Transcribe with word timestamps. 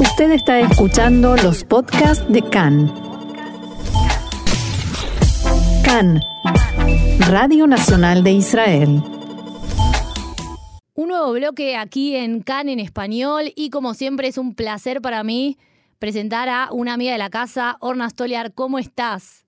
Usted 0.00 0.30
está 0.30 0.60
escuchando 0.60 1.34
los 1.36 1.64
podcasts 1.64 2.24
de 2.32 2.40
CAN. 2.42 2.86
CAN, 5.84 6.20
Radio 7.28 7.66
Nacional 7.66 8.22
de 8.22 8.30
Israel. 8.30 9.02
Un 10.94 11.08
nuevo 11.08 11.32
bloque 11.32 11.76
aquí 11.76 12.14
en 12.14 12.42
CAN 12.42 12.68
en 12.68 12.78
español 12.78 13.52
y 13.56 13.70
como 13.70 13.94
siempre 13.94 14.28
es 14.28 14.38
un 14.38 14.54
placer 14.54 15.00
para 15.00 15.24
mí 15.24 15.58
presentar 15.98 16.48
a 16.48 16.68
una 16.72 16.94
amiga 16.94 17.12
de 17.12 17.18
la 17.18 17.30
casa, 17.30 17.76
Orna 17.80 18.08
Stoliar. 18.08 18.54
¿Cómo 18.54 18.78
estás? 18.78 19.46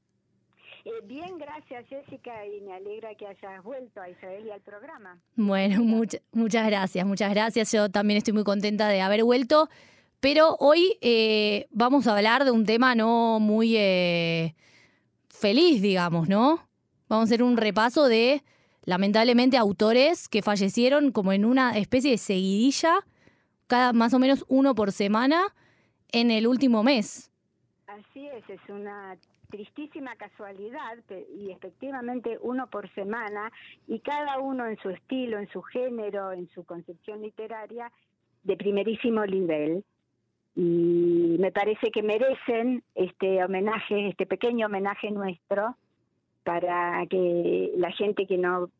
Eh, 0.84 0.90
bien, 1.04 1.38
gracias 1.38 1.86
Jessica 1.88 2.32
y 2.46 2.60
me 2.62 2.72
alegra 2.72 3.14
que 3.14 3.26
hayas 3.26 3.62
vuelto 3.62 4.00
a 4.00 4.08
Israel 4.08 4.44
y 4.46 4.50
al 4.50 4.60
programa. 4.62 5.20
Bueno, 5.36 5.82
muchas 6.32 6.66
gracias, 6.66 7.06
muchas 7.06 7.30
gracias. 7.30 7.70
Yo 7.70 7.88
también 7.88 8.18
estoy 8.18 8.32
muy 8.32 8.44
contenta 8.44 8.88
de 8.88 9.00
haber 9.00 9.22
vuelto, 9.22 9.68
pero 10.20 10.56
hoy 10.58 10.98
eh, 11.00 11.66
vamos 11.70 12.06
a 12.06 12.16
hablar 12.16 12.44
de 12.44 12.50
un 12.50 12.66
tema 12.66 12.94
no 12.94 13.40
muy 13.40 13.76
eh, 13.76 14.54
feliz, 15.28 15.80
digamos, 15.80 16.28
¿no? 16.28 16.68
Vamos 17.08 17.24
a 17.24 17.28
hacer 17.28 17.42
un 17.42 17.56
repaso 17.56 18.06
de, 18.06 18.42
lamentablemente, 18.84 19.56
autores 19.56 20.28
que 20.28 20.42
fallecieron 20.42 21.10
como 21.10 21.32
en 21.32 21.44
una 21.44 21.76
especie 21.78 22.12
de 22.12 22.18
seguidilla, 22.18 23.00
cada 23.66 23.92
más 23.92 24.14
o 24.14 24.18
menos 24.18 24.44
uno 24.48 24.74
por 24.74 24.92
semana 24.92 25.42
en 26.12 26.30
el 26.30 26.46
último 26.46 26.82
mes. 26.82 27.30
Así 27.86 28.28
es, 28.28 28.48
es 28.48 28.60
una 28.68 29.16
tristísima 29.50 30.14
casualidad 30.16 30.98
y 31.36 31.50
efectivamente 31.50 32.38
uno 32.40 32.68
por 32.68 32.92
semana 32.94 33.50
y 33.88 33.98
cada 33.98 34.38
uno 34.38 34.66
en 34.66 34.78
su 34.78 34.90
estilo, 34.90 35.38
en 35.38 35.48
su 35.48 35.62
género, 35.62 36.32
en 36.32 36.48
su 36.50 36.64
concepción 36.64 37.22
literaria 37.22 37.90
de 38.44 38.56
primerísimo 38.56 39.26
nivel. 39.26 39.84
Y 40.56 41.36
me 41.38 41.52
parece 41.52 41.90
que 41.90 42.02
merecen 42.02 42.82
este 42.94 43.42
homenaje, 43.44 44.08
este 44.08 44.26
pequeño 44.26 44.66
homenaje 44.66 45.10
nuestro 45.10 45.76
para 46.44 47.06
que 47.06 47.72
la 47.76 47.92
gente 47.92 48.26
que 48.26 48.38
no 48.38 48.70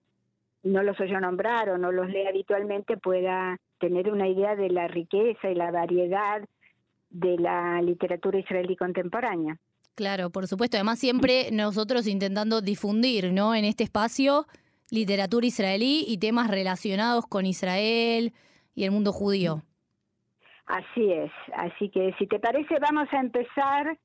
no 0.62 0.82
los 0.82 0.98
oyó 1.00 1.20
nombrar 1.20 1.70
o 1.70 1.78
no 1.78 1.90
los 1.90 2.08
lee 2.08 2.26
habitualmente 2.26 2.96
pueda 2.96 3.58
tener 3.78 4.10
una 4.10 4.28
idea 4.28 4.56
de 4.56 4.68
la 4.68 4.88
riqueza 4.88 5.50
y 5.50 5.54
la 5.54 5.70
variedad 5.70 6.42
de 7.08 7.38
la 7.38 7.80
literatura 7.82 8.38
israelí 8.38 8.76
contemporánea. 8.76 9.58
Claro, 9.94 10.30
por 10.30 10.46
supuesto. 10.46 10.76
Además, 10.76 10.98
siempre 10.98 11.50
nosotros 11.50 12.06
intentando 12.06 12.60
difundir, 12.60 13.32
¿no? 13.32 13.54
En 13.54 13.64
este 13.64 13.84
espacio, 13.84 14.46
literatura 14.90 15.46
israelí 15.46 16.04
y 16.06 16.18
temas 16.18 16.50
relacionados 16.50 17.26
con 17.26 17.46
Israel 17.46 18.32
y 18.74 18.84
el 18.84 18.90
mundo 18.92 19.12
judío. 19.12 19.62
Así 20.70 21.12
es. 21.12 21.32
Así 21.54 21.88
que, 21.88 22.14
si 22.18 22.28
te 22.28 22.38
parece, 22.38 22.78
vamos 22.78 23.08
a 23.12 23.18
empezar 23.18 23.98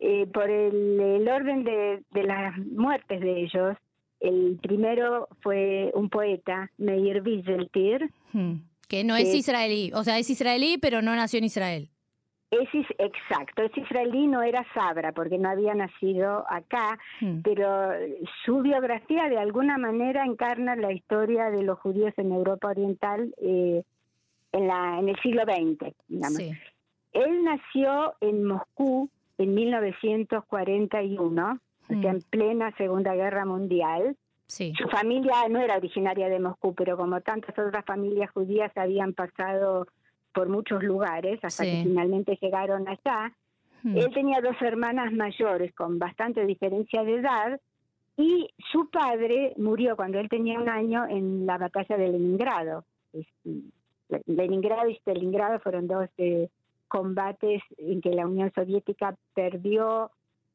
eh, 0.00 0.26
por 0.26 0.50
el, 0.50 1.28
orden 1.28 1.62
de, 1.62 2.02
las 2.24 2.58
muertes 2.58 3.20
de 3.20 3.42
ellos. 3.42 3.76
El 4.18 4.58
primero 4.60 5.28
fue 5.40 5.92
un 5.94 6.10
poeta, 6.10 6.68
Meir 6.78 7.22
Wieseltier. 7.22 8.10
Hmm. 8.32 8.54
Que 8.88 9.04
no 9.04 9.14
es 9.14 9.32
israelí, 9.32 9.92
o 9.94 10.02
sea, 10.02 10.18
es 10.18 10.28
israelí, 10.28 10.78
pero 10.78 11.00
no 11.00 11.14
nació 11.14 11.38
en 11.38 11.44
Israel. 11.44 11.88
Es 12.50 12.68
exacto, 12.98 13.62
es 13.62 13.76
israelí, 13.76 14.26
no 14.26 14.42
era 14.42 14.66
Sabra, 14.74 15.12
porque 15.12 15.38
no 15.38 15.48
había 15.48 15.72
nacido 15.74 16.44
acá, 16.50 16.98
hmm. 17.20 17.42
pero 17.42 17.92
su 18.44 18.62
biografía 18.62 19.28
de 19.28 19.38
alguna 19.38 19.78
manera 19.78 20.24
encarna 20.24 20.74
la 20.74 20.92
historia 20.92 21.50
de 21.50 21.62
los 21.62 21.78
judíos 21.78 22.12
en 22.16 22.32
Europa 22.32 22.66
Oriental 22.66 23.32
eh, 23.40 23.84
en, 24.52 24.66
la, 24.66 24.98
en 24.98 25.08
el 25.08 25.16
siglo 25.20 25.42
XX, 25.42 25.94
digamos. 26.08 26.38
Él 27.12 27.44
nació 27.44 28.14
en 28.20 28.44
Moscú 28.44 29.10
en 29.38 29.54
1941, 29.54 31.52
o 31.52 31.86
sea, 31.86 31.96
hmm. 31.96 32.06
en 32.06 32.22
plena 32.22 32.74
Segunda 32.76 33.14
Guerra 33.14 33.44
Mundial. 33.44 34.16
Su 34.46 34.88
familia 34.90 35.48
no 35.48 35.60
era 35.60 35.76
originaria 35.76 36.28
de 36.28 36.40
Moscú, 36.40 36.74
pero 36.74 36.96
como 36.96 37.20
tantas 37.20 37.56
otras 37.56 37.84
familias 37.84 38.30
judías 38.32 38.72
habían 38.76 39.12
pasado 39.14 39.86
por 40.32 40.48
muchos 40.48 40.82
lugares 40.82 41.38
hasta 41.42 41.64
que 41.64 41.82
finalmente 41.84 42.36
llegaron 42.40 42.88
allá. 42.88 43.32
Hmm. 43.82 43.96
Él 43.96 44.12
tenía 44.12 44.40
dos 44.40 44.56
hermanas 44.60 45.12
mayores 45.12 45.72
con 45.74 45.98
bastante 45.98 46.44
diferencia 46.46 47.02
de 47.04 47.16
edad 47.16 47.60
y 48.16 48.50
su 48.70 48.90
padre 48.90 49.54
murió 49.56 49.96
cuando 49.96 50.18
él 50.18 50.28
tenía 50.28 50.60
un 50.60 50.68
año 50.68 51.06
en 51.08 51.46
la 51.46 51.56
batalla 51.56 51.96
de 51.96 52.08
Leningrado. 52.08 52.84
Leningrado 54.26 54.88
y 54.88 54.96
Stalingrado 54.96 55.60
fueron 55.60 55.86
dos 55.86 56.08
eh, 56.18 56.48
combates 56.88 57.62
en 57.78 58.00
que 58.00 58.10
la 58.10 58.26
Unión 58.26 58.52
Soviética 58.54 59.16
perdió 59.34 60.10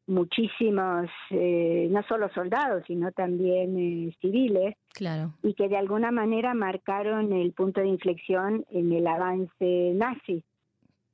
muchísimos, 0.07 1.09
eh, 1.31 1.88
no 1.89 2.03
solo 2.03 2.29
soldados, 2.29 2.83
sino 2.85 3.11
también 3.11 3.77
eh, 3.77 4.16
civiles, 4.21 4.75
claro. 4.93 5.33
y 5.41 5.53
que 5.53 5.67
de 5.67 5.77
alguna 5.77 6.11
manera 6.11 6.53
marcaron 6.53 7.33
el 7.33 7.53
punto 7.53 7.81
de 7.81 7.88
inflexión 7.88 8.66
en 8.69 8.91
el 8.91 9.07
avance 9.07 9.93
nazi 9.95 10.43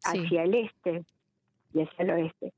hacia 0.03 0.43
el 0.43 0.55
este 0.55 1.05
y 1.73 1.81
hacia 1.81 2.03
el 2.03 2.09
oeste. 2.09 2.53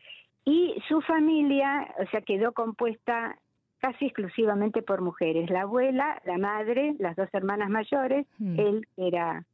Y 0.46 0.76
su 0.88 1.02
familia, 1.02 1.94
o 2.00 2.10
sea, 2.10 2.22
quedó 2.22 2.52
compuesta 2.54 3.38
casi 3.80 4.06
exclusivamente 4.06 4.82
por 4.82 5.02
mujeres, 5.02 5.50
la 5.50 5.62
abuela, 5.62 6.22
la 6.26 6.38
madre, 6.38 6.96
las 7.00 7.16
dos 7.16 7.28
hermanas 7.34 7.70
mayores, 7.70 8.26
hmm. 8.40 8.60
él 8.60 8.88
era 8.98 9.46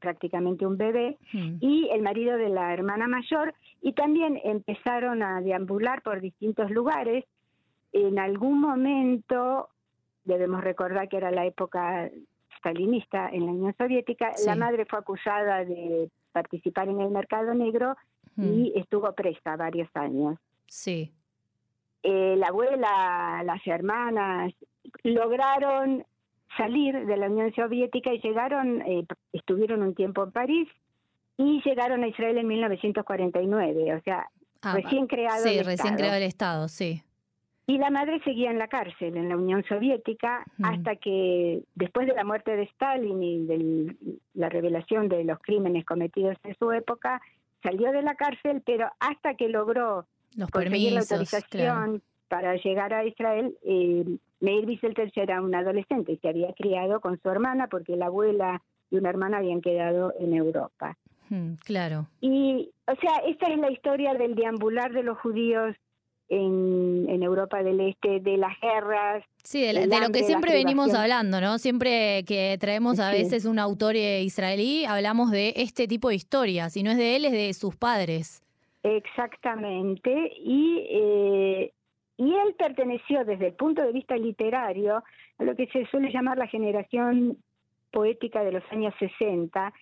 prácticamente 0.00 0.66
un 0.66 0.76
bebé, 0.76 1.18
hmm. 1.32 1.58
y 1.60 1.88
el 1.92 2.02
marido 2.02 2.36
de 2.36 2.48
la 2.48 2.72
hermana 2.72 3.06
mayor, 3.06 3.54
y 3.82 3.92
también 3.92 4.40
empezaron 4.44 5.22
a 5.22 5.40
deambular 5.40 6.02
por 6.02 6.20
distintos 6.20 6.70
lugares. 6.70 7.24
En 7.92 8.18
algún 8.18 8.60
momento, 8.60 9.68
debemos 10.24 10.62
recordar 10.62 11.08
que 11.08 11.16
era 11.16 11.30
la 11.30 11.46
época 11.46 12.10
stalinista 12.58 13.28
en 13.28 13.46
la 13.46 13.52
Unión 13.52 13.74
Soviética, 13.76 14.32
la 14.44 14.56
madre 14.56 14.86
fue 14.86 14.98
acusada 14.98 15.64
de 15.64 16.10
participar 16.32 16.88
en 16.88 17.00
el 17.00 17.10
mercado 17.10 17.54
negro 17.54 17.96
y 18.36 18.72
hmm. 18.74 18.78
estuvo 18.78 19.12
presa 19.12 19.56
varios 19.56 19.88
años. 19.94 20.38
Sí. 20.66 21.12
Eh, 22.02 22.36
la 22.36 22.48
abuela, 22.48 23.42
las 23.44 23.66
hermanas, 23.66 24.52
lograron 25.02 26.04
salir 26.56 27.06
de 27.06 27.16
la 27.16 27.28
Unión 27.28 27.52
Soviética 27.54 28.12
y 28.12 28.20
llegaron, 28.20 28.82
eh, 28.82 29.04
estuvieron 29.32 29.82
un 29.82 29.94
tiempo 29.94 30.24
en 30.24 30.32
París 30.32 30.68
y 31.36 31.60
llegaron 31.64 32.02
a 32.02 32.08
Israel 32.08 32.38
en 32.38 32.46
1949, 32.46 33.94
o 33.94 34.00
sea, 34.02 34.28
ah, 34.62 34.74
recién 34.74 35.06
creado 35.06 35.42
sí, 35.44 35.62
recién 35.62 35.96
creado 35.96 36.16
el 36.16 36.22
Estado, 36.22 36.68
sí. 36.68 37.02
Y 37.68 37.78
la 37.78 37.90
madre 37.90 38.20
seguía 38.22 38.50
en 38.52 38.58
la 38.58 38.68
cárcel 38.68 39.16
en 39.16 39.28
la 39.28 39.36
Unión 39.36 39.64
Soviética 39.68 40.44
mm. 40.56 40.64
hasta 40.64 40.96
que 40.96 41.62
después 41.74 42.06
de 42.06 42.14
la 42.14 42.24
muerte 42.24 42.54
de 42.54 42.62
Stalin 42.62 43.22
y 43.22 43.44
de 43.44 43.96
la 44.34 44.48
revelación 44.48 45.08
de 45.08 45.24
los 45.24 45.40
crímenes 45.40 45.84
cometidos 45.84 46.36
en 46.44 46.56
su 46.58 46.70
época, 46.70 47.20
salió 47.62 47.90
de 47.90 48.02
la 48.02 48.14
cárcel, 48.14 48.62
pero 48.64 48.88
hasta 49.00 49.34
que 49.34 49.48
logró 49.48 50.06
los 50.36 50.50
conseguir 50.50 50.92
la 50.92 51.00
autorización 51.00 52.02
para 52.28 52.54
llegar 52.56 52.94
a 52.94 53.04
Israel, 53.04 53.56
eh, 53.64 54.04
Meir 54.40 54.66
Wieselter 54.66 55.10
era 55.14 55.40
un 55.40 55.54
adolescente 55.54 56.12
y 56.12 56.16
se 56.18 56.28
había 56.28 56.52
criado 56.52 57.00
con 57.00 57.20
su 57.20 57.28
hermana 57.30 57.68
porque 57.68 57.96
la 57.96 58.06
abuela 58.06 58.62
y 58.90 58.96
una 58.96 59.10
hermana 59.10 59.38
habían 59.38 59.60
quedado 59.60 60.12
en 60.18 60.34
Europa. 60.34 60.96
Hmm, 61.28 61.54
claro. 61.64 62.06
Y, 62.20 62.70
o 62.86 62.94
sea, 62.96 63.16
esta 63.26 63.46
es 63.52 63.58
la 63.58 63.70
historia 63.70 64.14
del 64.14 64.34
deambular 64.34 64.92
de 64.92 65.02
los 65.02 65.18
judíos 65.18 65.74
en, 66.28 67.06
en 67.08 67.22
Europa 67.22 67.62
del 67.62 67.80
Este, 67.80 68.20
de 68.20 68.36
las 68.36 68.58
guerras. 68.60 69.24
Sí, 69.42 69.62
de, 69.62 69.86
lo 69.86 70.10
que 70.10 70.24
siempre 70.24 70.52
venimos 70.52 70.92
hablando, 70.92 71.40
¿no? 71.40 71.58
Siempre 71.58 72.24
que 72.24 72.56
traemos 72.60 72.98
a 72.98 73.10
veces 73.10 73.44
un 73.44 73.58
autor 73.58 73.94
eh, 73.96 74.22
israelí, 74.22 74.84
hablamos 74.84 75.30
de 75.30 75.54
este 75.56 75.86
tipo 75.86 76.08
de 76.08 76.16
historias. 76.16 76.72
Si 76.72 76.82
no 76.82 76.90
es 76.90 76.96
de 76.96 77.16
él, 77.16 77.24
es 77.26 77.32
de 77.32 77.54
sus 77.54 77.76
padres. 77.76 78.42
Exactamente. 78.82 80.32
Y 80.38 80.86
eh, 80.90 81.72
y 82.18 82.34
él 82.34 82.54
perteneció 82.58 83.24
desde 83.24 83.48
el 83.48 83.52
punto 83.54 83.82
de 83.82 83.92
vista 83.92 84.16
literario 84.16 85.02
a 85.38 85.44
lo 85.44 85.54
que 85.54 85.66
se 85.68 85.86
suele 85.86 86.10
llamar 86.10 86.38
la 86.38 86.46
generación 86.46 87.36
poética 87.90 88.42
de 88.42 88.52
los 88.52 88.64
años 88.70 88.94
60, 88.98 89.72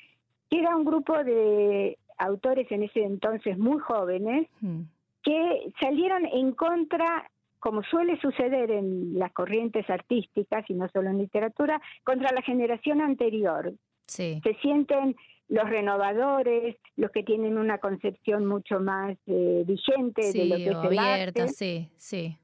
que 0.50 0.58
era 0.58 0.76
un 0.76 0.84
grupo 0.84 1.22
de 1.22 1.98
autores 2.18 2.70
en 2.70 2.84
ese 2.84 3.02
entonces 3.02 3.58
muy 3.58 3.78
jóvenes 3.78 4.48
hmm. 4.60 4.80
que 5.22 5.72
salieron 5.80 6.26
en 6.26 6.52
contra, 6.52 7.30
como 7.58 7.82
suele 7.82 8.20
suceder 8.20 8.70
en 8.70 9.18
las 9.18 9.32
corrientes 9.32 9.88
artísticas 9.88 10.64
y 10.68 10.74
no 10.74 10.88
solo 10.88 11.10
en 11.10 11.18
literatura, 11.18 11.80
contra 12.02 12.32
la 12.32 12.42
generación 12.42 13.00
anterior. 13.00 13.72
Se 14.06 14.40
sienten 14.60 15.16
los 15.48 15.68
renovadores, 15.68 16.76
los 16.96 17.10
que 17.10 17.22
tienen 17.22 17.58
una 17.58 17.78
concepción 17.78 18.46
mucho 18.46 18.80
más 18.80 19.16
eh, 19.26 19.64
vigente 19.66 20.32
de 20.32 20.44
lo 20.46 20.56
que 20.56 20.70
es 20.70 20.92
el 20.92 20.98
arte. 20.98 21.48
Sí, 21.48 21.90
sí. 21.96 22.38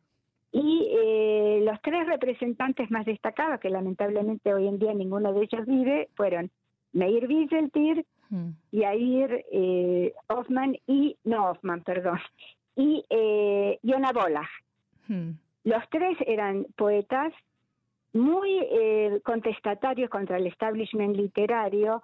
Y 0.53 0.89
eh, 0.91 1.63
los 1.65 1.81
tres 1.83 2.07
representantes 2.07 2.91
más 2.91 3.07
destacados, 3.07 3.61
que 3.61 3.71
lamentablemente 3.71 4.53
hoy 4.53 4.67
en 4.67 4.79
día 4.79 4.93
ninguno 4.93 5.33
de 5.33 5.45
ellos 5.45 5.67
vive, 5.67 6.09
fueron 6.17 6.51
Meir 6.93 7.27
Wieseltier, 7.27 8.05
mm. 8.31 8.49
y 8.73 8.81
Yair 8.81 9.45
eh, 9.53 10.13
Hoffman 10.29 10.77
y, 10.87 11.17
no 11.25 11.51
Hoffman, 11.51 11.83
perdón, 11.85 12.19
y 12.77 13.05
eh, 13.11 13.79
Yona 13.83 14.13
Bola. 14.13 14.49
Hmm. 15.09 15.33
Los 15.65 15.83
tres 15.91 16.17
eran 16.27 16.67
poetas 16.77 17.33
muy 18.13 18.59
eh, 18.61 19.21
contestatarios 19.25 20.11
contra 20.11 20.39
el 20.39 20.47
establishment 20.47 21.17
literario, 21.17 22.03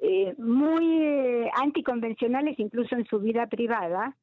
eh, 0.00 0.34
muy 0.38 1.02
eh, 1.02 1.50
anticonvencionales 1.60 2.58
incluso 2.58 2.94
en 2.94 3.04
su 3.06 3.18
vida 3.18 3.46
privada 3.46 4.16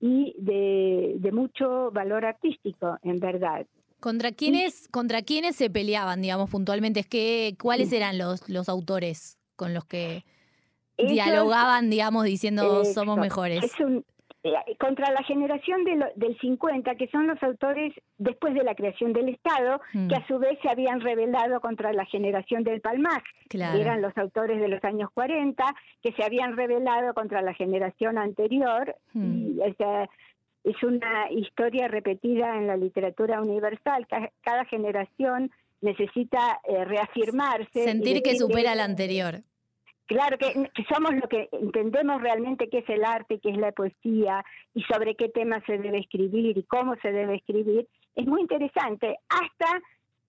y 0.00 0.34
de, 0.38 1.14
de, 1.18 1.32
mucho 1.32 1.90
valor 1.90 2.24
artístico, 2.24 2.98
en 3.02 3.18
verdad. 3.18 3.66
¿Contra 4.00 4.32
quiénes, 4.32 4.88
¿Contra 4.88 5.22
quiénes 5.22 5.56
se 5.56 5.70
peleaban, 5.70 6.22
digamos, 6.22 6.48
puntualmente? 6.50 7.00
Es 7.00 7.06
que, 7.06 7.56
¿Cuáles 7.60 7.92
eran 7.92 8.16
los, 8.16 8.48
los 8.48 8.68
autores 8.68 9.38
con 9.56 9.74
los 9.74 9.84
que 9.84 10.24
dialogaban, 10.96 11.90
digamos, 11.90 12.24
diciendo 12.24 12.84
somos 12.84 13.18
mejores? 13.18 13.64
Es 13.64 13.80
un, 13.80 14.04
contra 14.78 15.10
la 15.12 15.22
generación 15.22 15.84
del 15.84 16.38
50, 16.40 16.94
que 16.94 17.08
son 17.08 17.26
los 17.26 17.42
autores 17.42 17.92
después 18.18 18.54
de 18.54 18.64
la 18.64 18.74
creación 18.74 19.12
del 19.12 19.28
Estado, 19.28 19.80
que 19.92 19.98
mm. 19.98 20.14
a 20.14 20.26
su 20.26 20.38
vez 20.38 20.58
se 20.62 20.68
habían 20.68 21.00
rebelado 21.00 21.60
contra 21.60 21.92
la 21.92 22.04
generación 22.06 22.64
del 22.64 22.80
Palmac, 22.80 23.24
que 23.48 23.58
eran 23.58 24.02
los 24.02 24.16
autores 24.16 24.60
de 24.60 24.68
los 24.68 24.82
años 24.84 25.10
40, 25.14 25.64
que 26.02 26.12
se 26.12 26.24
habían 26.24 26.56
rebelado 26.56 27.14
contra 27.14 27.42
la 27.42 27.54
generación 27.54 28.18
anterior. 28.18 28.96
Mm. 29.12 29.60
es 30.64 30.82
una 30.82 31.30
historia 31.30 31.88
repetida 31.88 32.56
en 32.56 32.66
la 32.66 32.76
literatura 32.76 33.40
universal. 33.40 34.06
Cada, 34.42 34.64
generación 34.66 35.50
necesita 35.80 36.60
eh, 36.68 36.84
reafirmarse. 36.84 37.84
Sentir 37.84 38.22
que 38.22 38.36
supera 38.36 38.74
la 38.74 38.84
anterior. 38.84 39.42
Claro 40.08 40.38
que, 40.38 40.54
somos 40.90 41.14
lo 41.14 41.28
que 41.28 41.50
entendemos 41.52 42.22
realmente 42.22 42.70
qué 42.70 42.78
es 42.78 42.88
el 42.88 43.04
arte, 43.04 43.40
qué 43.40 43.50
es 43.50 43.58
la 43.58 43.72
poesía 43.72 44.42
y 44.72 44.82
sobre 44.84 45.14
qué 45.16 45.28
tema 45.28 45.62
se 45.66 45.76
debe 45.76 45.98
escribir 45.98 46.56
y 46.56 46.62
cómo 46.62 46.96
se 47.02 47.12
debe 47.12 47.36
escribir. 47.36 47.86
Es 48.16 48.26
muy 48.26 48.40
interesante 48.40 49.18
hasta 49.28 49.82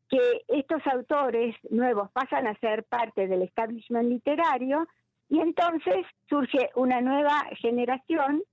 que 0.09 0.19
estos 0.49 0.85
autores 0.85 1.55
nuevos 1.69 2.11
pasan 2.11 2.47
a 2.47 2.59
ser 2.59 2.83
parte 2.83 3.27
del 3.27 3.43
establishment 3.43 4.09
literario 4.09 4.85
y 5.29 5.39
entonces 5.39 6.05
surge 6.27 6.69
una 6.75 6.99
nueva 6.99 7.45
generación 7.61 8.43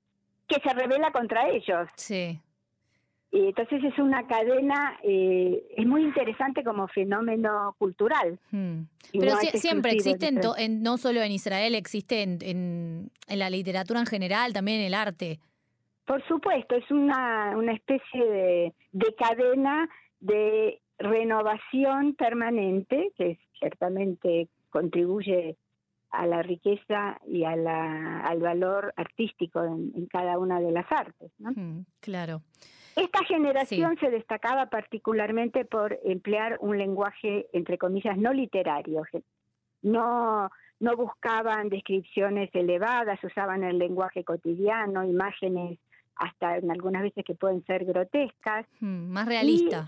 que 0.46 0.60
se 0.60 0.74
revela 0.74 1.10
contra 1.10 1.48
ellos. 1.48 1.88
Sí 1.96 2.40
entonces 3.32 3.82
es 3.84 3.98
una 3.98 4.26
cadena, 4.26 4.98
eh, 5.02 5.62
es 5.76 5.86
muy 5.86 6.02
interesante 6.02 6.62
como 6.64 6.88
fenómeno 6.88 7.74
cultural. 7.78 8.38
Hmm. 8.50 8.82
Pero 9.12 9.36
siempre 9.54 9.92
existe, 9.92 10.28
en, 10.28 10.82
no 10.82 10.96
solo 10.96 11.22
en 11.22 11.32
Israel, 11.32 11.74
existe 11.74 12.22
en, 12.22 13.10
la 13.28 13.50
literatura 13.50 14.00
en 14.00 14.06
general, 14.06 14.52
también 14.52 14.80
en 14.80 14.86
el 14.86 14.94
arte. 14.94 15.38
Por 16.06 16.26
supuesto, 16.28 16.76
es 16.76 16.90
una, 16.90 17.56
una 17.56 17.72
especie 17.72 18.24
de, 18.24 18.74
de 18.92 19.14
cadena 19.16 19.88
de 20.20 20.80
renovación 20.98 22.14
permanente 22.14 23.10
que 23.16 23.38
ciertamente 23.58 24.48
contribuye 24.70 25.56
a 26.10 26.26
la 26.26 26.42
riqueza 26.42 27.20
y 27.26 27.44
a 27.44 27.56
la, 27.56 28.20
al 28.20 28.40
valor 28.40 28.94
artístico 28.96 29.62
en, 29.64 30.06
cada 30.06 30.38
una 30.38 30.60
de 30.60 30.70
las 30.70 30.90
artes. 30.90 31.30
¿no? 31.38 31.50
Hmm, 31.50 31.84
claro. 32.00 32.42
Esta 32.96 33.22
generación 33.24 33.98
se 34.00 34.10
destacaba 34.10 34.66
particularmente 34.66 35.66
por 35.66 35.98
emplear 36.04 36.56
un 36.60 36.78
lenguaje, 36.78 37.46
entre 37.52 37.76
comillas, 37.76 38.16
no 38.16 38.32
literario. 38.32 39.02
No, 39.82 40.50
no 40.80 40.96
buscaban 40.96 41.68
descripciones 41.68 42.48
elevadas, 42.54 43.22
usaban 43.22 43.64
el 43.64 43.78
lenguaje 43.78 44.24
cotidiano, 44.24 45.04
imágenes 45.04 45.78
hasta 46.16 46.56
en 46.56 46.70
algunas 46.70 47.02
veces 47.02 47.22
que 47.22 47.34
pueden 47.34 47.62
ser 47.66 47.84
grotescas. 47.84 48.66
Hmm, 48.80 49.10
más 49.10 49.26
realista. 49.26 49.86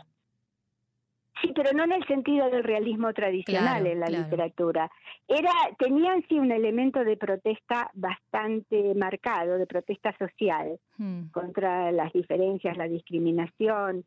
Sí, 1.40 1.52
pero 1.54 1.72
no 1.72 1.84
en 1.84 1.92
el 1.92 2.06
sentido 2.06 2.50
del 2.50 2.64
realismo 2.64 3.12
tradicional 3.12 3.86
en 3.86 4.00
la 4.00 4.08
literatura. 4.08 4.90
Era, 5.28 5.52
tenían 5.78 6.24
sí 6.28 6.38
un 6.38 6.50
elemento 6.50 7.04
de 7.04 7.16
protesta 7.16 7.90
bastante 7.94 8.94
marcado, 8.94 9.58
de 9.58 9.66
protesta 9.66 10.16
social, 10.18 10.78
hmm. 10.96 11.28
contra 11.28 11.92
las 11.92 12.12
diferencias, 12.12 12.76
la 12.76 12.88
discriminación 12.88 14.04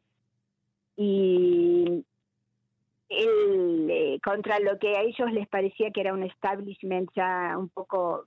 y 0.97 2.03
eh, 3.09 4.19
contra 4.23 4.59
lo 4.59 4.77
que 4.77 4.97
a 4.97 5.01
ellos 5.01 5.31
les 5.31 5.47
parecía 5.47 5.91
que 5.91 6.01
era 6.01 6.13
un 6.13 6.23
establishment 6.23 7.09
ya 7.15 7.55
un 7.57 7.69
poco, 7.69 8.25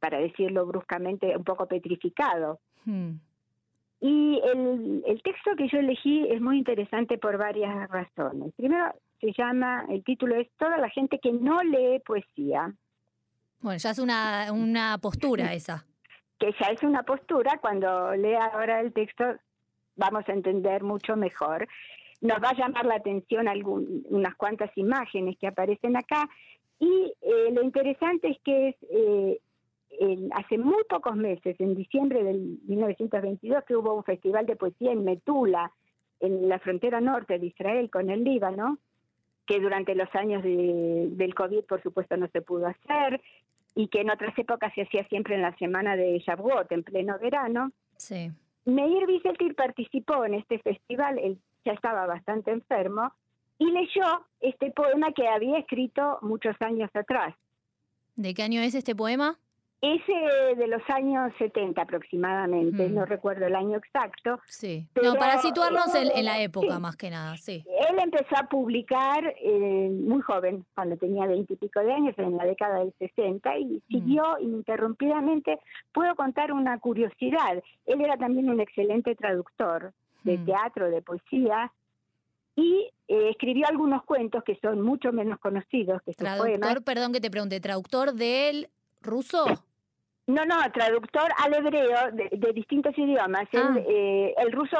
para 0.00 0.18
decirlo 0.18 0.66
bruscamente, 0.66 1.36
un 1.36 1.44
poco 1.44 1.66
petrificado. 1.66 2.58
Hmm. 2.84 3.16
Y 4.00 4.40
el, 4.44 5.02
el 5.06 5.22
texto 5.22 5.56
que 5.56 5.68
yo 5.68 5.78
elegí 5.78 6.26
es 6.28 6.40
muy 6.40 6.58
interesante 6.58 7.18
por 7.18 7.36
varias 7.36 7.88
razones. 7.88 8.52
Primero, 8.56 8.94
se 9.20 9.32
llama, 9.36 9.84
el 9.88 10.04
título 10.04 10.36
es 10.36 10.48
Toda 10.56 10.78
la 10.78 10.88
gente 10.90 11.18
que 11.18 11.32
no 11.32 11.62
lee 11.62 12.00
poesía. 12.04 12.72
Bueno, 13.60 13.78
ya 13.78 13.90
es 13.90 13.98
una, 13.98 14.52
una 14.52 14.98
postura 14.98 15.52
esa. 15.52 15.84
Que 16.38 16.54
ya 16.60 16.68
es 16.68 16.82
una 16.82 17.02
postura, 17.02 17.58
cuando 17.60 18.14
lea 18.14 18.44
ahora 18.46 18.80
el 18.80 18.92
texto 18.92 19.24
vamos 19.96 20.28
a 20.28 20.32
entender 20.32 20.84
mucho 20.84 21.16
mejor. 21.16 21.66
Nos 22.20 22.38
va 22.42 22.50
a 22.50 22.56
llamar 22.56 22.86
la 22.86 22.94
atención 22.96 23.48
algún, 23.48 24.04
unas 24.08 24.36
cuantas 24.36 24.70
imágenes 24.76 25.36
que 25.38 25.48
aparecen 25.48 25.96
acá 25.96 26.28
y 26.78 27.12
eh, 27.22 27.50
lo 27.52 27.62
interesante 27.62 28.28
es 28.28 28.38
que 28.44 28.68
es 28.68 28.76
eh, 28.90 29.40
hace 30.32 30.58
muy 30.58 30.82
pocos 30.88 31.16
meses, 31.16 31.56
en 31.58 31.74
diciembre 31.74 32.22
del 32.22 32.58
1922, 32.66 33.64
que 33.64 33.76
hubo 33.76 33.94
un 33.94 34.04
festival 34.04 34.46
de 34.46 34.56
poesía 34.56 34.92
en 34.92 35.04
Metula, 35.04 35.72
en 36.20 36.48
la 36.48 36.58
frontera 36.58 37.00
norte 37.00 37.38
de 37.38 37.46
Israel 37.46 37.90
con 37.90 38.10
el 38.10 38.24
Líbano, 38.24 38.78
que 39.46 39.60
durante 39.60 39.94
los 39.94 40.12
años 40.14 40.42
del 40.42 41.34
COVID, 41.34 41.64
por 41.64 41.82
supuesto, 41.82 42.16
no 42.16 42.28
se 42.28 42.42
pudo 42.42 42.66
hacer, 42.66 43.20
y 43.74 43.88
que 43.88 44.00
en 44.00 44.10
otras 44.10 44.36
épocas 44.38 44.72
se 44.74 44.82
hacía 44.82 45.06
siempre 45.08 45.36
en 45.36 45.42
la 45.42 45.56
semana 45.56 45.96
de 45.96 46.18
Shavuot, 46.18 46.70
en 46.72 46.82
pleno 46.82 47.18
verano. 47.18 47.70
Sí. 47.96 48.30
Meir 48.64 49.06
Wieseltir 49.06 49.54
participó 49.54 50.24
en 50.24 50.34
este 50.34 50.58
festival, 50.58 51.18
él 51.18 51.38
ya 51.64 51.72
estaba 51.72 52.06
bastante 52.06 52.50
enfermo, 52.50 53.12
y 53.58 53.70
leyó 53.70 54.26
este 54.40 54.70
poema 54.70 55.12
que 55.12 55.26
había 55.26 55.58
escrito 55.58 56.18
muchos 56.22 56.54
años 56.60 56.90
atrás. 56.94 57.34
¿De 58.16 58.34
qué 58.34 58.42
año 58.42 58.60
es 58.60 58.74
este 58.74 58.94
poema? 58.94 59.38
Ese 59.80 60.12
de 60.56 60.66
los 60.66 60.82
años 60.88 61.32
70 61.38 61.80
aproximadamente, 61.80 62.88
no 62.88 63.04
recuerdo 63.04 63.46
el 63.46 63.54
año 63.54 63.76
exacto. 63.76 64.40
Sí, 64.46 64.88
no, 65.00 65.14
para 65.14 65.38
situarnos 65.40 65.94
en, 65.94 66.24
la 66.24 66.42
época 66.42 66.80
más 66.80 66.96
que 66.96 67.10
nada, 67.10 67.36
sí. 67.36 67.64
Él 67.88 67.96
empezó 68.02 68.36
a 68.36 68.48
publicar 68.48 69.32
eh, 69.40 69.88
muy 69.90 70.20
joven, 70.20 70.64
cuando 70.74 70.96
tenía 70.96 71.26
veinte 71.26 71.52
y 71.52 71.56
pico 71.56 71.78
de 71.78 71.92
años, 71.92 72.14
en 72.18 72.36
la 72.36 72.44
década 72.44 72.80
del 72.80 72.92
60, 72.98 73.56
y 73.58 73.80
siguió 73.88 74.36
ininterrumpidamente. 74.40 75.60
Puedo 75.92 76.16
contar 76.16 76.50
una 76.50 76.80
curiosidad, 76.80 77.62
él 77.86 78.00
era 78.00 78.16
también 78.16 78.50
un 78.50 78.60
excelente 78.60 79.14
traductor 79.14 79.92
de 80.24 80.38
teatro, 80.38 80.90
de 80.90 81.02
poesía, 81.02 81.72
y 82.56 82.90
eh, 83.06 83.30
escribió 83.30 83.68
algunos 83.68 84.02
cuentos 84.02 84.42
que 84.42 84.58
son 84.60 84.82
mucho 84.82 85.12
menos 85.12 85.38
conocidos 85.38 86.02
que 86.02 86.14
sus 86.14 86.16
traductor, 86.16 86.82
perdón 86.82 87.12
que 87.12 87.20
te 87.20 87.30
pregunte, 87.30 87.60
traductor 87.60 88.12
del 88.14 88.68
ruso. 89.00 89.44
No, 90.28 90.44
no, 90.44 90.56
traductor 90.72 91.32
al 91.38 91.54
hebreo 91.54 92.12
de, 92.12 92.52
distintos 92.52 92.96
idiomas. 92.96 93.48
El, 93.50 93.60
ah. 93.60 93.76
eh, 93.88 94.34
ruso 94.52 94.76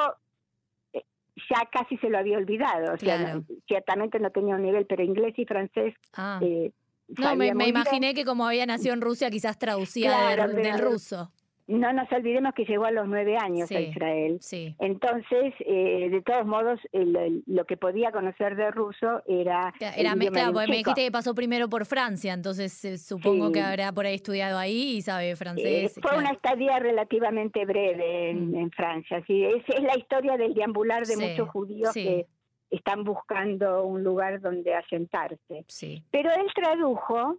eh, 0.93 1.03
ya 1.51 1.69
casi 1.73 1.97
se 1.97 2.11
lo 2.11 2.19
había 2.19 2.37
olvidado. 2.37 2.93
O 2.93 2.99
sea, 2.99 3.41
ciertamente 3.67 4.21
no 4.21 4.31
tenía 4.31 4.57
un 4.57 4.63
nivel, 4.63 4.87
pero 4.87 5.03
inglés 5.03 5.35
y 5.39 5.47
francés. 5.47 5.95
Ah. 6.15 6.39
Eh, 6.43 6.71
no, 7.17 7.35
me, 7.35 7.67
imaginé 7.67 8.13
que 8.13 8.27
como 8.27 8.47
había 8.47 8.67
nacido 8.67 8.93
en 8.93 9.01
Rusia, 9.01 9.31
quizás 9.31 9.59
traducía 9.59 10.37
del 10.37 10.79
ruso 10.79 11.33
no 11.69 11.93
nos 11.93 12.11
olvidemos 12.11 12.55
que 12.55 12.65
llegó 12.65 12.87
a 12.87 12.91
los 12.91 13.07
nueve 13.07 13.37
años 13.37 13.71
a 13.71 13.79
Israel. 13.79 14.41
Entonces, 14.79 15.55
eh, 15.61 16.09
de 16.11 16.23
todos 16.23 16.47
modos, 16.47 16.81
lo 16.93 17.65
que 17.67 17.77
podía 17.77 18.11
conocer 18.11 18.57
de 18.57 18.71
ruso 18.71 19.23
era. 19.27 19.73
Era 19.97 20.17
mezclado, 20.17 20.55
porque 20.55 20.69
me 20.69 20.77
dijiste 20.79 21.05
que 21.05 21.13
pasó 21.13 21.35
primero 21.35 21.69
por 21.69 21.85
Francia, 21.85 22.33
entonces 22.33 22.85
eh, 22.87 22.97
supongo 22.97 23.53
que 23.53 23.61
habrá 23.61 23.93
por 23.93 24.07
ahí 24.07 24.15
estudiado 24.15 24.59
ahí 24.59 24.97
y 24.97 25.03
sabe 25.03 25.37
francés. 25.37 25.97
Eh, 25.97 26.01
fue 26.01 26.17
una 26.17 26.31
estadía 26.31 26.79
relativamente 26.79 27.65
breve 27.67 28.31
en, 28.31 28.51
mm. 28.51 28.71
Francia. 28.71 29.23
Sí, 29.27 29.45
es, 29.45 29.63
es, 29.69 29.83
la 29.83 29.97
historia 29.99 30.37
del 30.37 30.55
deambular 30.55 31.07
de 31.07 31.17
muchos 31.17 31.51
judíos 31.51 31.93
que 31.93 32.27
están 32.71 33.05
buscando 33.05 33.85
un 33.85 34.03
lugar 34.03 34.41
donde 34.41 34.75
asentarse. 34.75 35.65
Pero 36.11 36.31
él 36.31 36.47
tradujo 36.55 37.39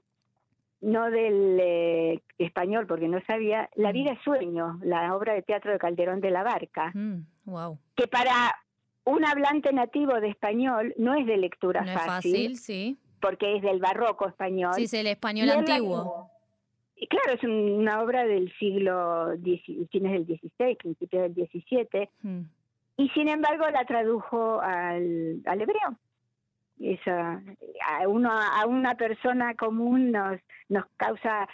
no 0.82 1.10
del 1.12 1.60
eh, 1.60 2.22
español, 2.38 2.88
porque 2.88 3.08
no 3.08 3.20
sabía, 3.26 3.70
La 3.76 3.90
mm. 3.90 3.94
vida 3.94 4.12
es 4.14 4.22
sueño, 4.22 4.80
la 4.84 5.16
obra 5.16 5.34
de 5.34 5.42
teatro 5.42 5.72
de 5.72 5.80
Calderón 5.80 6.22
de 6.22 6.32
la 6.32 6.44
Barca, 6.44 6.92
wow. 7.46 7.74
Mm, 7.74 7.78
que 7.96 8.08
para 8.08 8.56
un 9.06 9.26
hablante 9.26 9.74
nativo 9.74 10.20
de 10.20 10.30
español 10.30 10.94
no 10.98 11.16
es 11.16 11.26
de 11.26 11.38
lectura 11.38 11.84
fácil, 11.86 12.58
sí. 12.58 12.98
porque 13.22 13.58
es 13.58 13.62
del 13.62 13.80
barroco 13.80 14.28
español. 14.28 14.74
Sí, 14.76 14.84
es 14.84 14.94
el 14.94 15.08
español 15.08 15.50
antiguo. 15.50 16.30
claro, 17.10 17.34
es 17.34 17.44
una 17.44 18.02
obra 18.02 18.26
del 18.26 18.52
siglo, 18.58 19.34
fines 19.92 20.12
del 20.12 20.26
XVI, 20.26 20.76
principios 20.76 21.36
del 21.36 21.48
XVII, 21.48 22.10
hmm. 22.22 22.42
y 22.98 23.10
sin 23.10 23.30
embargo 23.30 23.68
la 23.70 23.84
tradujo 23.86 24.62
al, 24.62 25.42
al 25.46 25.62
hebreo. 25.62 25.98
Esa, 26.80 27.42
a, 27.88 28.08
uno, 28.08 28.32
a 28.32 28.66
una 28.66 28.96
persona 28.96 29.56
común 29.56 30.12
nos, 30.12 30.40
nos 30.70 30.86
causa 30.96 31.48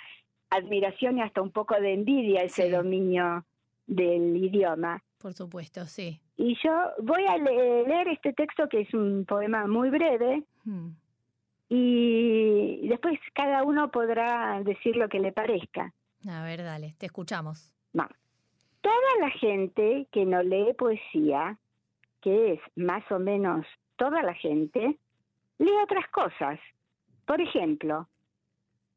admiración 0.49 1.17
y 1.17 1.21
hasta 1.21 1.41
un 1.41 1.51
poco 1.51 1.75
de 1.75 1.93
envidia 1.93 2.43
ese 2.43 2.69
dominio 2.69 3.43
del 3.87 4.35
idioma. 4.37 5.01
Por 5.17 5.33
supuesto, 5.33 5.85
sí. 5.85 6.21
Y 6.37 6.55
yo 6.63 6.71
voy 7.01 7.25
a 7.25 7.37
leer 7.37 8.07
este 8.09 8.33
texto 8.33 8.69
que 8.69 8.81
es 8.81 8.93
un 8.93 9.25
poema 9.25 9.65
muy 9.67 9.89
breve 9.89 10.43
hmm. 10.65 10.89
y 11.69 12.87
después 12.87 13.19
cada 13.33 13.63
uno 13.63 13.89
podrá 13.89 14.61
decir 14.63 14.95
lo 14.95 15.09
que 15.09 15.19
le 15.19 15.31
parezca. 15.31 15.91
A 16.27 16.43
ver, 16.43 16.63
dale, 16.63 16.95
te 16.97 17.05
escuchamos. 17.05 17.75
Toda 18.85 19.19
la 19.19 19.31
gente 19.31 20.07
que 20.11 20.27
no 20.27 20.43
lee 20.43 20.75
poesía, 20.77 21.57
que 22.21 22.53
es 22.53 22.59
más 22.75 23.03
o 23.11 23.17
menos 23.17 23.65
toda 23.95 24.21
la 24.21 24.35
gente, 24.35 24.99
lee 25.57 25.77
otras 25.83 26.07
cosas. 26.09 26.59
Por 27.25 27.41
ejemplo, 27.41 28.07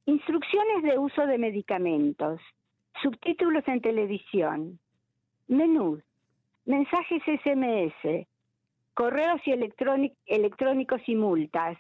instrucciones 0.07 0.83
de 0.83 0.99
uso 0.99 1.27
de 1.27 1.39
medicamentos, 1.39 2.41
subtítulos 3.03 3.67
en 3.69 3.81
televisión, 3.81 4.79
menús, 5.47 6.03
mensajes 6.65 7.23
SMS, 7.25 8.27
correos 8.95 9.41
electrónicos 10.27 11.01
y 11.07 11.15
multas, 11.15 11.79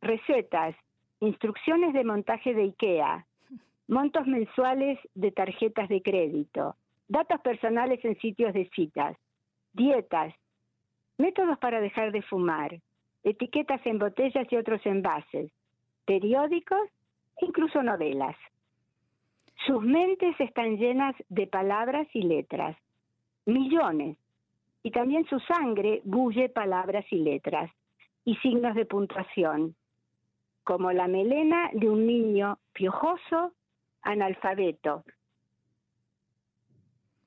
recetas, 0.00 0.74
instrucciones 1.20 1.94
de 1.94 2.04
montaje 2.04 2.52
de 2.54 2.64
IKEA, 2.64 3.26
montos 3.88 4.26
mensuales 4.26 4.98
de 5.14 5.30
tarjetas 5.30 5.88
de 5.88 6.02
crédito, 6.02 6.76
datos 7.08 7.40
personales 7.40 8.04
en 8.04 8.18
sitios 8.18 8.52
de 8.52 8.68
citas, 8.74 9.16
dietas, 9.72 10.34
métodos 11.18 11.58
para 11.58 11.80
dejar 11.80 12.12
de 12.12 12.22
fumar, 12.22 12.80
etiquetas 13.26 13.84
en 13.84 13.98
botellas 13.98 14.46
y 14.50 14.56
otros 14.56 14.80
envases, 14.86 15.50
periódicos 16.04 16.88
e 17.38 17.46
incluso 17.46 17.82
novelas. 17.82 18.36
Sus 19.66 19.82
mentes 19.82 20.38
están 20.38 20.76
llenas 20.76 21.16
de 21.28 21.48
palabras 21.48 22.06
y 22.14 22.22
letras, 22.22 22.76
millones, 23.44 24.16
y 24.84 24.92
también 24.92 25.26
su 25.26 25.40
sangre 25.40 26.02
bulle 26.04 26.48
palabras 26.48 27.04
y 27.10 27.16
letras 27.16 27.68
y 28.24 28.36
signos 28.36 28.76
de 28.76 28.86
puntuación, 28.86 29.74
como 30.62 30.92
la 30.92 31.08
melena 31.08 31.70
de 31.72 31.90
un 31.90 32.06
niño 32.06 32.58
piojoso, 32.72 33.52
analfabeto. 34.02 35.02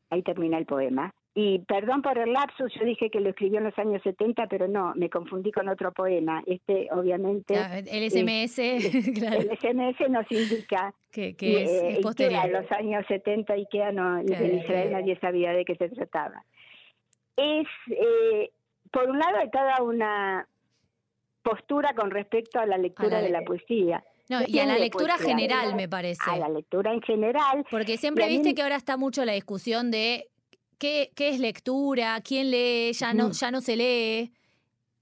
Ahí 0.09 0.23
termina 0.23 0.57
el 0.57 0.65
poema. 0.65 1.13
Y 1.35 1.59
perdón 1.59 2.01
por 2.01 2.17
el 2.17 2.33
lapsus, 2.33 2.73
yo 2.73 2.83
dije 2.85 3.09
que 3.09 3.19
lo 3.19 3.29
escribió 3.29 3.59
en 3.59 3.65
los 3.65 3.77
años 3.77 4.01
70, 4.03 4.47
pero 4.47 4.67
no, 4.67 4.93
me 4.95 5.09
confundí 5.09 5.51
con 5.51 5.69
otro 5.69 5.91
poema. 5.91 6.43
Este, 6.45 6.89
obviamente. 6.91 7.55
el 7.55 8.09
SMS, 8.09 8.59
El 8.59 9.57
SMS 9.57 9.99
nos 10.09 10.31
indica 10.31 10.93
que, 11.11 11.35
es, 11.37 11.37
eh, 11.37 11.99
posterior. 12.01 12.45
en 12.45 12.53
los 12.53 12.71
años 12.71 13.05
70 13.07 13.53
IKEA 13.53 13.91
no, 13.91 14.19
en 14.19 14.59
Israel 14.59 14.91
nadie 14.91 15.19
sabía 15.19 15.51
de 15.51 15.65
qué 15.65 15.75
se 15.75 15.89
trataba. 15.89 16.43
Es, 17.37 17.67
eh, 17.91 18.51
por 18.91 19.09
un 19.09 19.19
lado, 19.19 19.37
hay 19.37 19.49
toda 19.49 19.81
una 19.83 20.47
postura 21.43 21.93
con 21.95 22.11
respecto 22.11 22.59
a 22.59 22.65
la 22.65 22.77
lectura 22.77 23.21
de 23.21 23.29
la 23.29 23.41
poesía. 23.43 24.03
No, 24.29 24.41
y 24.45 24.59
a 24.59 24.65
la 24.65 24.77
lectura 24.77 25.17
general, 25.17 25.75
me 25.75 25.87
parece. 25.87 26.29
A 26.29 26.37
la 26.37 26.49
lectura 26.49 26.91
en 26.93 27.01
general. 27.01 27.65
Porque 27.71 27.97
siempre 27.97 28.27
viste 28.27 28.53
que 28.53 28.61
ahora 28.61 28.75
está 28.75 28.97
mucho 28.97 29.25
la 29.25 29.33
discusión 29.33 29.89
de 29.89 30.27
qué, 30.79 31.11
qué 31.15 31.29
es 31.29 31.39
lectura, 31.39 32.19
quién 32.21 32.49
lee, 32.49 32.93
ya 32.93 33.13
no, 33.13 33.31
ya 33.31 33.51
no 33.51 33.61
se 33.61 33.75
lee. 33.75 34.31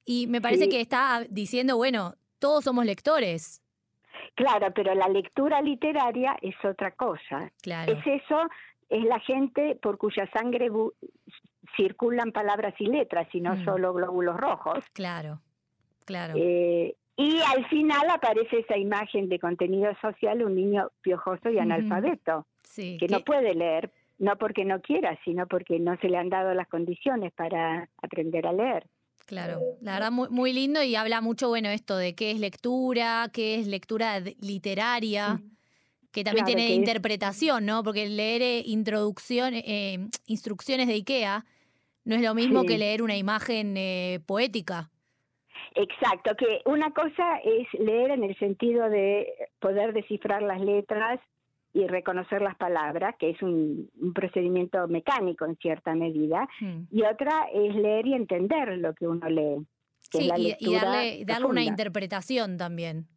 Y 0.05 0.27
me 0.27 0.41
parece 0.41 0.69
que 0.69 0.81
está 0.81 1.25
diciendo, 1.29 1.77
bueno, 1.77 2.15
todos 2.39 2.63
somos 2.63 2.85
lectores. 2.85 3.61
Claro, 4.35 4.71
pero 4.73 4.93
la 4.93 5.07
lectura 5.07 5.61
literaria 5.61 6.37
es 6.41 6.55
otra 6.63 6.91
cosa. 6.91 7.51
Claro. 7.61 7.91
Es 7.91 8.05
eso, 8.05 8.49
es 8.89 9.03
la 9.03 9.19
gente 9.19 9.75
por 9.81 9.97
cuya 9.97 10.29
sangre 10.31 10.69
circulan 11.75 12.31
palabras 12.31 12.73
y 12.79 12.85
letras 12.85 13.27
y 13.33 13.41
no 13.41 13.55
mm. 13.55 13.65
solo 13.65 13.93
glóbulos 13.93 14.37
rojos. 14.37 14.83
Claro, 14.93 15.41
claro. 16.05 16.35
Eh, 16.37 16.95
y 17.15 17.39
al 17.41 17.67
final 17.67 18.09
aparece 18.11 18.59
esa 18.59 18.77
imagen 18.77 19.27
de 19.27 19.39
contenido 19.39 19.91
social, 20.01 20.43
un 20.43 20.55
niño 20.55 20.91
piojoso 21.01 21.49
y 21.49 21.57
analfabeto, 21.57 22.45
sí, 22.63 22.97
que, 22.99 23.07
no 23.07 23.21
puede 23.21 23.55
leer, 23.55 23.91
no 24.19 24.35
porque 24.37 24.65
no 24.65 24.81
quiera, 24.81 25.19
sino 25.23 25.47
porque 25.47 25.79
no 25.79 25.97
se 25.97 26.09
le 26.09 26.17
han 26.17 26.29
dado 26.29 26.53
las 26.53 26.67
condiciones 26.67 27.33
para 27.33 27.89
aprender 28.01 28.47
a 28.47 28.53
leer. 28.53 28.87
Claro, 29.25 29.59
la 29.81 29.93
verdad 29.93 30.11
muy, 30.11 30.29
muy 30.29 30.53
lindo 30.53 30.81
y 30.81 30.95
habla 30.95 31.19
mucho, 31.19 31.49
bueno, 31.49 31.69
esto 31.69 31.97
de 31.97 32.15
qué 32.15 32.31
es 32.31 32.39
lectura, 32.39 33.29
qué 33.33 33.55
es 33.55 33.67
lectura 33.67 34.19
literaria, 34.39 35.41
que 36.13 36.23
también 36.23 36.45
tiene 36.45 36.73
interpretación, 36.73 37.65
¿no? 37.65 37.83
Porque 37.83 38.07
leer 38.07 38.41
eh, 38.41 38.63
introducción, 38.65 39.53
eh, 39.53 40.07
instrucciones 40.27 40.87
de 40.87 40.93
IKEA 40.93 41.45
no 42.05 42.15
es 42.15 42.21
lo 42.21 42.33
mismo 42.33 42.63
que 42.63 42.77
leer 42.77 43.01
una 43.01 43.17
imagen 43.17 43.75
eh, 43.75 44.21
poética. 44.25 44.89
Exacto, 45.75 46.33
que 46.37 46.61
una 46.65 46.91
cosa 46.91 47.37
es 47.43 47.67
leer 47.79 48.11
en 48.11 48.23
el 48.23 48.35
sentido 48.39 48.89
de 48.89 49.27
poder 49.59 49.93
descifrar 49.93 50.41
las 50.41 50.61
letras 50.61 51.19
y 51.77 51.85
reconocer 51.85 52.41
las 52.41 52.55
palabras, 52.55 53.15
que 53.19 53.29
es 53.29 53.41
un, 53.43 53.89
procedimiento 54.15 54.87
mecánico 54.87 55.45
en 55.45 55.55
cierta 55.57 55.93
medida, 55.93 56.47
hmm. 56.59 56.85
y 56.89 57.03
otra 57.03 57.47
es 57.53 57.75
leer 57.75 58.07
y 58.07 58.13
entender 58.13 58.77
lo 58.79 58.95
que 58.95 59.07
uno 59.07 59.29
lee. 59.29 59.63
sí, 59.99 60.29
y, 60.59 60.73
darle, 60.73 61.45
una 61.45 61.63
interpretación 61.63 62.57
también. 62.57 63.07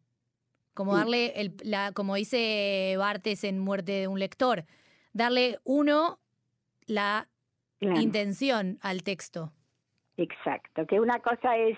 Como 0.75 0.95
darle, 0.95 1.33
el, 1.41 1.55
la, 1.63 1.91
como 1.91 2.15
dice 2.15 2.95
Bartes 2.97 3.43
en 3.43 3.59
Muerte 3.59 3.93
de 3.93 4.07
un 4.07 4.19
lector, 4.19 4.65
darle 5.11 5.57
uno 5.63 6.19
la 6.85 7.27
intención 7.79 8.77
al 8.81 9.01
texto. 9.01 9.51
Exacto, 10.17 10.85
que 10.85 10.99
una 10.99 11.19
cosa 11.19 11.57
es 11.57 11.77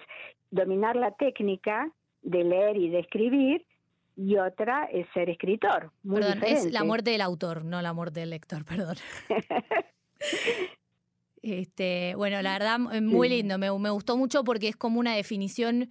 dominar 0.51 0.97
la 0.97 1.11
técnica 1.11 1.89
de 2.23 2.43
leer 2.43 2.75
y 2.75 2.89
de 2.89 2.99
escribir 2.99 3.65
y 4.15 4.37
otra 4.37 4.85
es 4.85 5.07
ser 5.13 5.29
escritor. 5.29 5.91
perdón, 6.07 6.43
es 6.45 6.71
la 6.71 6.83
muerte 6.83 7.11
del 7.11 7.21
autor, 7.21 7.65
no 7.65 7.81
la 7.81 7.93
muerte 7.93 8.21
del 8.21 8.29
lector, 8.29 8.65
perdón. 8.65 8.95
este, 11.41 12.13
bueno, 12.15 12.41
la 12.41 12.53
verdad, 12.53 12.79
muy 12.79 13.29
lindo, 13.29 13.57
me, 13.57 13.69
gustó 13.69 14.17
mucho 14.17 14.43
porque 14.43 14.69
es 14.69 14.75
como 14.75 14.99
una 14.99 15.15
definición 15.15 15.89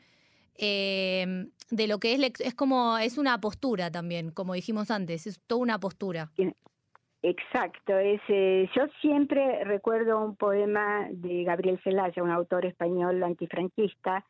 eh, 0.56 1.46
de 1.70 1.86
lo 1.86 1.98
que 1.98 2.14
es, 2.14 2.40
es 2.40 2.54
como, 2.54 2.98
es 2.98 3.18
una 3.18 3.40
postura 3.40 3.90
también, 3.90 4.30
como 4.30 4.54
dijimos 4.54 4.90
antes, 4.90 5.26
es 5.26 5.40
toda 5.46 5.62
una 5.62 5.80
postura. 5.80 6.30
Exacto, 7.24 7.96
es, 7.98 8.20
eh, 8.28 8.68
yo 8.74 8.86
siempre 9.00 9.62
recuerdo 9.62 10.20
un 10.20 10.34
poema 10.34 11.06
de 11.10 11.44
Gabriel 11.44 11.80
Celaya, 11.84 12.20
un 12.20 12.32
autor 12.32 12.66
español 12.66 13.22
antifranquista, 13.22 14.24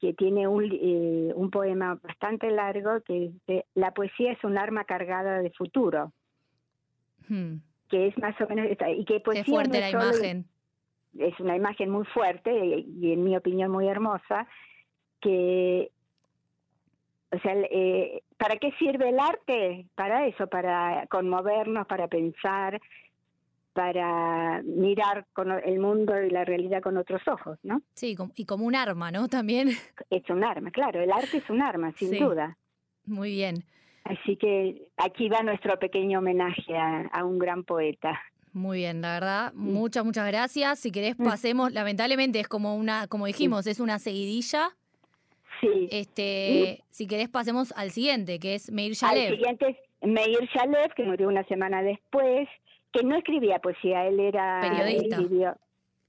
que 0.00 0.12
tiene 0.14 0.46
un, 0.46 0.64
eh, 0.64 1.32
un 1.34 1.50
poema 1.50 1.98
bastante 2.02 2.50
largo 2.50 3.00
que 3.02 3.30
dice, 3.30 3.66
la 3.74 3.92
poesía 3.92 4.32
es 4.32 4.44
un 4.44 4.58
arma 4.58 4.84
cargada 4.84 5.40
de 5.40 5.50
futuro. 5.50 6.12
Hmm. 7.28 7.56
Que 7.88 8.08
es 8.08 8.18
más 8.18 8.38
o 8.40 8.46
menos, 8.48 8.66
y 8.96 9.04
que 9.04 9.20
poesía 9.20 9.42
es 9.42 9.48
fuerte 9.48 9.80
la 9.80 9.90
imagen. 9.90 10.44
Es 11.18 11.38
una 11.40 11.56
imagen 11.56 11.90
muy 11.90 12.04
fuerte 12.06 12.52
y, 12.52 13.12
en 13.12 13.24
mi 13.24 13.36
opinión 13.36 13.70
muy 13.70 13.88
hermosa, 13.88 14.46
que, 15.20 15.90
o 17.32 17.38
sea, 17.38 17.54
eh, 17.54 18.22
¿para 18.36 18.56
qué 18.56 18.72
sirve 18.72 19.08
el 19.08 19.18
arte? 19.18 19.86
Para 19.94 20.26
eso, 20.26 20.46
para 20.46 21.06
conmovernos, 21.06 21.86
para 21.86 22.08
pensar, 22.08 22.80
para 23.76 24.62
mirar 24.62 25.26
con 25.34 25.50
el 25.50 25.78
mundo 25.78 26.18
y 26.22 26.30
la 26.30 26.46
realidad 26.46 26.80
con 26.80 26.96
otros 26.96 27.20
ojos, 27.28 27.58
¿no? 27.62 27.82
Sí, 27.92 28.16
y 28.36 28.46
como 28.46 28.64
un 28.64 28.74
arma, 28.74 29.10
¿no? 29.10 29.28
También. 29.28 29.68
Es 30.10 30.22
un 30.30 30.42
arma, 30.42 30.70
claro, 30.70 31.02
el 31.02 31.12
arte 31.12 31.38
es 31.38 31.50
un 31.50 31.60
arma, 31.60 31.92
sin 31.92 32.18
duda. 32.18 32.56
Muy 33.04 33.32
bien. 33.32 33.64
Así 34.04 34.36
que 34.36 34.86
aquí 34.96 35.28
va 35.28 35.42
nuestro 35.42 35.78
pequeño 35.78 36.20
homenaje 36.20 36.74
a, 36.74 37.22
un 37.24 37.38
gran 37.38 37.64
poeta. 37.64 38.18
Muy 38.54 38.78
bien, 38.78 39.02
la 39.02 39.14
verdad, 39.14 39.52
muchas, 39.52 40.04
muchas 40.06 40.26
gracias. 40.28 40.78
Si 40.78 40.90
querés, 40.90 41.18
mm. 41.18 41.24
pasemos, 41.24 41.72
lamentablemente 41.72 42.40
es 42.40 42.48
como 42.48 42.76
una, 42.76 43.08
como 43.08 43.26
dijimos, 43.26 43.66
es 43.66 43.78
una 43.78 43.98
seguidilla. 43.98 44.70
Sí. 45.60 45.88
Este, 45.90 46.82
si 46.88 47.06
querés, 47.06 47.28
pasemos 47.28 47.72
al 47.76 47.90
siguiente, 47.90 48.38
que 48.38 48.54
es 48.54 48.70
Meir 48.72 48.94
Shalev. 48.94 49.32
Al 49.32 49.36
siguiente 49.36 49.68
es 50.00 50.08
Meir 50.08 50.48
Shalev, 50.54 50.94
que 50.94 51.04
murió 51.04 51.28
una 51.28 51.44
semana 51.44 51.82
después 51.82 52.48
que 52.96 53.04
no 53.04 53.16
escribía 53.16 53.58
poesía, 53.58 54.06
él 54.06 54.20
era 54.20 54.60
periodista, 54.62 55.56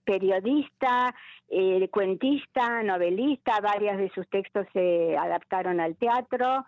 periodista 0.06 1.16
eh, 1.50 1.90
cuentista, 1.90 2.82
novelista, 2.84 3.60
varios 3.60 3.98
de 3.98 4.10
sus 4.12 4.28
textos 4.30 4.66
se 4.72 5.18
adaptaron 5.18 5.82
al 5.82 5.98
teatro 5.98 6.66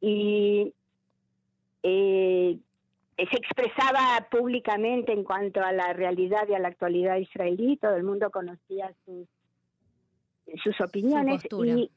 y 0.00 0.72
eh, 1.82 2.58
se 3.16 3.36
expresaba 3.36 4.28
públicamente 4.30 5.12
en 5.12 5.24
cuanto 5.24 5.62
a 5.62 5.72
la 5.72 5.92
realidad 5.94 6.46
y 6.48 6.54
a 6.54 6.60
la 6.60 6.68
actualidad 6.68 7.16
israelí, 7.16 7.76
todo 7.76 7.96
el 7.96 8.04
mundo 8.04 8.30
conocía 8.30 8.92
sus, 9.04 9.26
sus 10.62 10.80
opiniones 10.80 11.42
y, 11.50 11.90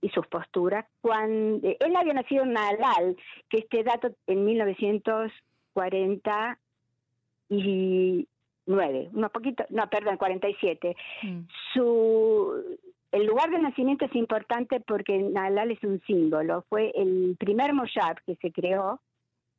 y, 0.00 0.08
sus 0.10 0.26
posturas. 0.28 0.86
Cuando, 1.00 1.68
él 1.68 1.96
había 1.96 2.14
nacido 2.14 2.44
en 2.44 2.52
Nalal, 2.52 3.16
que 3.48 3.58
este 3.58 3.82
dato 3.82 4.14
en 4.28 4.44
1949, 7.52 9.10
unos 9.12 9.30
poquito, 9.30 9.64
no, 9.70 9.88
perdón, 9.88 10.16
47. 10.16 10.96
Mm. 11.22 11.40
Su 11.72 12.78
el 13.12 13.26
lugar 13.26 13.50
de 13.50 13.58
nacimiento 13.58 14.06
es 14.06 14.14
importante 14.16 14.80
porque 14.80 15.18
Nalal 15.18 15.70
es 15.70 15.82
un 15.84 16.00
símbolo. 16.06 16.64
Fue 16.70 16.92
el 16.94 17.36
primer 17.38 17.74
Moshab 17.74 18.16
que 18.24 18.36
se 18.36 18.50
creó 18.50 19.00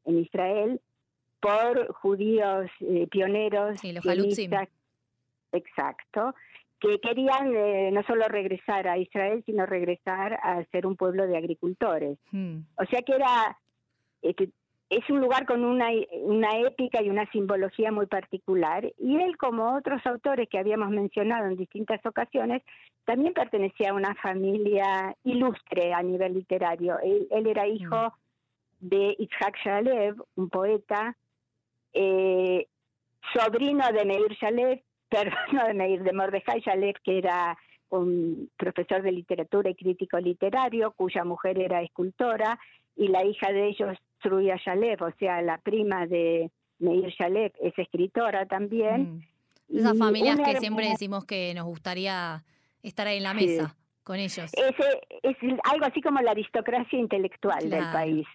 en 0.06 0.20
Israel 0.20 0.82
por 1.40 1.94
judíos 1.94 2.70
eh, 2.80 3.08
pioneros. 3.12 3.80
Sí, 3.80 3.94
los 3.94 4.04
Exacto, 5.52 6.34
que 6.80 7.00
querían 7.00 7.56
eh, 7.56 7.92
no 7.92 8.02
solo 8.04 8.28
regresar 8.28 8.88
a 8.88 8.98
Israel, 8.98 9.44
sino 9.46 9.68
regresar 9.68 10.40
a 10.42 10.64
ser 10.72 10.88
un 10.88 10.96
pueblo 10.96 11.28
de 11.28 11.38
agricultores. 11.38 12.18
Hmm. 12.32 12.62
O 12.76 12.86
sea 12.86 13.04
que 13.04 13.14
era, 13.14 13.56
este, 14.24 14.50
es 14.98 15.10
un 15.10 15.20
lugar 15.20 15.46
con 15.46 15.64
una, 15.64 15.88
una 16.22 16.60
épica 16.60 17.02
y 17.02 17.10
una 17.10 17.30
simbología 17.32 17.92
muy 17.92 18.06
particular. 18.06 18.86
Y 19.00 19.18
él, 19.18 19.38
como 19.38 19.76
otros 19.76 20.06
autores 20.06 20.48
que 20.50 20.60
habíamos 20.60 20.90
mencionado 20.90 21.48
en 21.48 21.58
distintas 21.58 22.06
ocasiones, 22.06 22.62
también 23.06 23.34
pertenecía 23.34 23.90
a 23.90 23.94
una 23.94 24.16
familia 24.16 25.16
ilustre 25.24 25.94
a 25.94 26.02
nivel 26.02 26.34
literario. 26.34 26.98
Él, 27.00 27.28
era 27.48 27.68
hijo 27.68 28.14
hmm. 28.80 28.88
de 28.88 29.16
Itzhak 29.20 29.58
Shalev, 29.64 30.16
un 30.36 30.50
poeta, 30.50 31.16
eh, 31.94 32.68
sobrino 33.34 33.86
de 33.92 34.06
Meir 34.06 34.34
Shalev, 34.40 34.82
perdón, 35.10 35.68
de 35.68 35.74
Meir, 35.74 36.04
de 36.04 36.14
Mordejai 36.14 36.62
Shalev, 36.62 36.96
que 37.04 37.18
era 37.18 37.58
un 37.90 38.50
profesor 38.58 39.02
de 39.04 39.12
literatura 39.12 39.70
y 39.70 39.76
crítico 39.76 40.18
literario, 40.20 40.92
cuya 40.92 41.24
mujer 41.24 41.60
era 41.60 41.82
escultora, 41.82 42.60
y 42.96 43.08
la 43.08 43.24
hija 43.24 43.52
de 43.52 43.68
ellos, 43.68 43.98
Truya 44.24 44.56
Shalev, 44.56 45.04
o 45.04 45.12
sea, 45.20 45.42
la 45.42 45.60
prima 45.60 46.08
de 46.08 46.50
Meir 46.80 47.10
Shalev, 47.10 47.52
es 47.62 47.78
escritora 47.78 48.48
también. 48.48 49.24
Mm. 49.70 49.78
Esas 49.78 49.98
familias 49.98 50.40
que 50.40 50.58
siempre 50.58 50.90
decimos 50.90 51.26
que 51.26 51.54
nos 51.54 51.66
gustaría 51.66 52.44
estar 52.82 53.08
ahí 53.08 53.18
en 53.18 53.24
la 53.24 53.34
mesa 53.34 53.76
con 54.04 54.20
ellos. 54.20 54.52
es 54.54 55.36
algo 55.64 55.86
así 55.86 56.02
como 56.02 56.20
la 56.22 56.32
aristocracia 56.32 57.00
intelectual 57.00 57.70
del 57.70 57.86
país. 57.92 58.26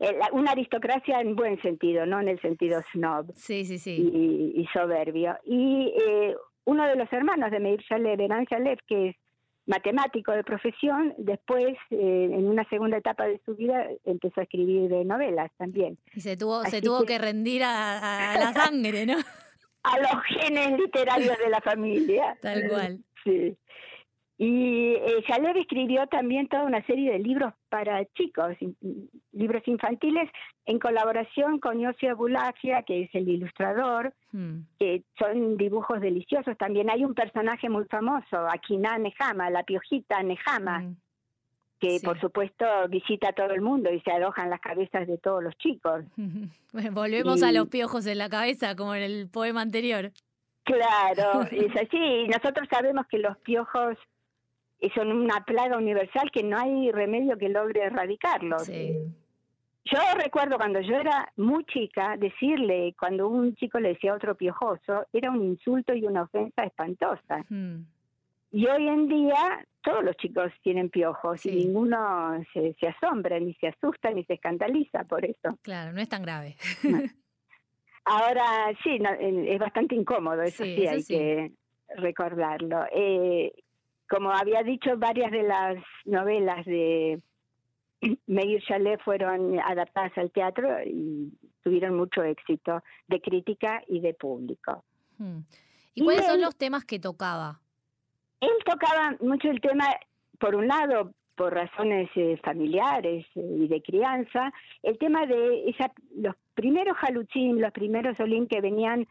Eh, 0.00 0.18
una 0.32 0.52
aristocracia 0.52 1.20
en 1.20 1.36
buen 1.36 1.60
sentido, 1.62 2.04
no 2.04 2.20
en 2.20 2.28
el 2.28 2.40
sentido 2.40 2.82
snob 2.92 3.32
sí, 3.36 3.64
sí, 3.64 3.78
sí. 3.78 4.52
Y, 4.56 4.66
soberbio. 4.72 5.36
Y 5.44 5.94
eh, 5.96 6.34
uno 6.64 6.86
de 6.86 6.96
los 6.96 7.12
hermanos 7.12 7.50
de 7.50 7.60
Meir 7.60 7.80
Shalev, 7.80 8.20
Eran 8.20 8.44
Shalev, 8.44 8.78
que 8.86 9.10
es 9.10 9.16
matemático 9.66 10.32
de 10.32 10.44
profesión, 10.44 11.14
después, 11.18 11.76
eh, 11.90 12.30
en 12.32 12.46
una 12.46 12.68
segunda 12.68 12.98
etapa 12.98 13.26
de 13.26 13.40
su 13.44 13.54
vida, 13.54 13.86
empezó 14.04 14.40
a 14.40 14.44
escribir 14.44 14.90
novelas 15.06 15.50
también. 15.56 15.98
Y 16.14 16.20
se 16.20 16.36
tuvo, 16.36 16.64
se 16.64 16.82
tuvo 16.82 17.04
que, 17.04 17.18
rendir 17.18 17.62
a, 17.64 18.36
la 18.38 18.52
sangre, 18.54 19.06
¿no? 19.06 19.16
a 19.84 19.98
los 19.98 20.22
genes 20.24 20.78
literarios 20.78 21.38
de 21.38 21.50
la 21.50 21.60
familia. 21.60 22.36
Tal 22.40 22.68
cual. 22.68 23.04
Sí. 23.22 23.56
Y 24.36 24.94
eh, 24.94 25.24
escribió 25.56 26.06
también 26.08 26.48
toda 26.48 26.64
una 26.64 26.84
serie 26.86 27.12
de 27.12 27.18
libros 27.20 27.54
para 27.68 28.04
chicos, 28.14 28.56
libros 29.32 29.62
infantiles, 29.66 30.28
en 30.66 30.78
colaboración 30.78 31.60
con 31.60 31.78
Yosia 31.78 32.14
Bulafia, 32.14 32.82
que 32.82 33.02
es 33.02 33.14
el 33.14 33.28
ilustrador, 33.28 34.12
hmm. 34.32 34.60
que 34.78 35.04
son 35.18 35.56
dibujos 35.56 36.00
deliciosos. 36.00 36.58
También 36.58 36.90
hay 36.90 37.04
un 37.04 37.14
personaje 37.14 37.68
muy 37.68 37.84
famoso, 37.84 38.48
Akina 38.48 38.98
Nehama, 38.98 39.50
la 39.50 39.62
piojita 39.62 40.20
Nehama, 40.22 40.80
hmm. 40.80 40.96
que 41.78 42.00
por 42.02 42.20
supuesto 42.20 42.66
visita 42.88 43.28
a 43.28 43.32
todo 43.34 43.50
el 43.50 43.60
mundo 43.60 43.92
y 43.92 44.00
se 44.00 44.10
aloja 44.10 44.42
en 44.42 44.50
las 44.50 44.60
cabezas 44.60 45.06
de 45.06 45.18
todos 45.18 45.42
los 45.42 45.56
chicos. 45.58 46.04
Bueno, 46.72 46.90
volvemos 46.90 47.40
a 47.44 47.52
los 47.52 47.68
piojos 47.68 48.04
en 48.06 48.18
la 48.18 48.28
cabeza, 48.28 48.74
como 48.74 48.96
en 48.96 49.02
el 49.04 49.28
poema 49.28 49.60
anterior. 49.60 50.10
Claro, 50.64 51.42
es 51.52 51.70
así. 51.76 52.26
Nosotros 52.26 52.66
sabemos 52.68 53.06
que 53.06 53.18
los 53.18 53.36
piojos 53.38 53.96
son 54.94 55.12
una 55.12 55.44
plaga 55.44 55.76
universal 55.76 56.30
que 56.30 56.42
no 56.42 56.58
hay 56.58 56.90
remedio 56.92 57.38
que 57.38 57.48
logre 57.48 57.82
erradicarlo. 57.82 58.56
Yo 59.86 59.98
recuerdo 60.16 60.56
cuando 60.56 60.80
yo 60.80 60.96
era 60.96 61.30
muy 61.36 61.64
chica, 61.66 62.16
decirle, 62.16 62.94
cuando 62.98 63.28
un 63.28 63.54
chico 63.54 63.78
le 63.78 63.90
decía 63.90 64.12
a 64.12 64.16
otro 64.16 64.34
piojoso, 64.34 65.06
era 65.12 65.30
un 65.30 65.42
insulto 65.42 65.92
y 65.94 66.06
una 66.06 66.22
ofensa 66.22 66.64
espantosa. 66.64 67.44
Hmm. 67.50 67.82
Y 68.50 68.66
hoy 68.66 68.88
en 68.88 69.08
día 69.08 69.66
todos 69.82 70.02
los 70.02 70.16
chicos 70.16 70.50
tienen 70.62 70.88
piojos 70.88 71.44
y 71.44 71.50
ninguno 71.50 72.42
se, 72.52 72.74
asombra, 72.88 73.38
ni 73.38 73.52
se 73.54 73.68
asusta, 73.68 74.10
ni 74.10 74.24
se 74.24 74.34
escandaliza 74.34 75.04
por 75.04 75.24
eso. 75.24 75.58
Claro, 75.62 75.92
no 75.92 76.00
es 76.00 76.08
tan 76.08 76.22
grave. 76.22 76.56
Ahora 78.06 78.72
sí, 78.82 78.98
es 79.20 79.58
bastante 79.58 79.94
incómodo, 79.94 80.42
eso 80.42 80.64
sí, 80.64 80.86
hay 80.86 81.04
que 81.04 81.52
recordarlo. 81.96 82.84
Eh, 82.92 83.52
como 84.08 84.30
había 84.30 84.62
dicho, 84.62 84.96
varias 84.96 85.30
de 85.30 85.42
las 85.42 85.76
novelas 86.04 86.64
de 86.66 87.20
Meir 88.26 88.62
Chalet 88.62 89.00
fueron 89.02 89.58
adaptadas 89.60 90.12
al 90.16 90.30
teatro 90.30 90.82
y 90.84 91.32
tuvieron 91.62 91.96
mucho 91.96 92.22
éxito 92.22 92.82
de 93.08 93.20
crítica 93.20 93.82
y 93.88 94.00
de 94.00 94.14
público. 94.14 94.84
Hmm. 95.18 95.40
¿Y, 95.94 96.04
cuáles 96.04 96.26
son 96.26 96.40
los 96.40 96.56
temas 96.56 96.84
que 96.84 96.98
tocaba? 96.98 97.60
Él 98.40 98.50
tocaba 98.64 99.16
mucho 99.20 99.48
el 99.48 99.60
tema, 99.60 99.86
por 100.38 100.54
un 100.54 100.66
lado, 100.68 101.12
por 101.36 101.54
razones 101.54 102.10
eh, 102.16 102.38
familiares 102.44 103.24
eh, 103.34 103.56
y 103.60 103.68
de 103.68 103.80
crianza, 103.80 104.52
el 104.82 104.98
tema 104.98 105.26
de 105.26 105.70
esa, 105.70 105.92
los 106.16 106.34
primeros 106.54 106.96
jaluchín, 106.98 107.60
los 107.60 107.72
primeros 107.72 108.18
olín 108.20 108.46
que 108.46 108.60
venían, 108.60 109.06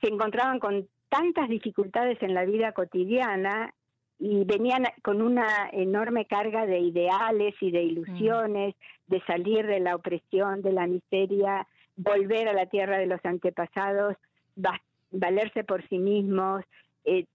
se 0.00 0.08
encontraban 0.08 0.58
con 0.58 0.88
tantas 1.08 1.48
dificultades 1.48 2.22
en 2.22 2.34
la 2.34 2.44
vida 2.44 2.72
cotidiana 2.72 3.74
y 4.18 4.44
venían 4.44 4.84
con 5.02 5.22
una 5.22 5.68
enorme 5.72 6.26
carga 6.26 6.66
de 6.66 6.80
ideales 6.80 7.54
y 7.60 7.70
de 7.70 7.82
ilusiones, 7.82 8.74
de 9.06 9.20
salir 9.22 9.66
de 9.66 9.80
la 9.80 9.94
opresión, 9.94 10.62
de 10.62 10.72
la 10.72 10.86
miseria, 10.86 11.66
volver 11.96 12.48
a 12.48 12.52
la 12.52 12.66
tierra 12.66 12.98
de 12.98 13.06
los 13.06 13.24
antepasados, 13.24 14.16
valerse 15.10 15.64
por 15.64 15.86
sí 15.88 15.98
mismos, 15.98 16.64
eh, 17.04 17.26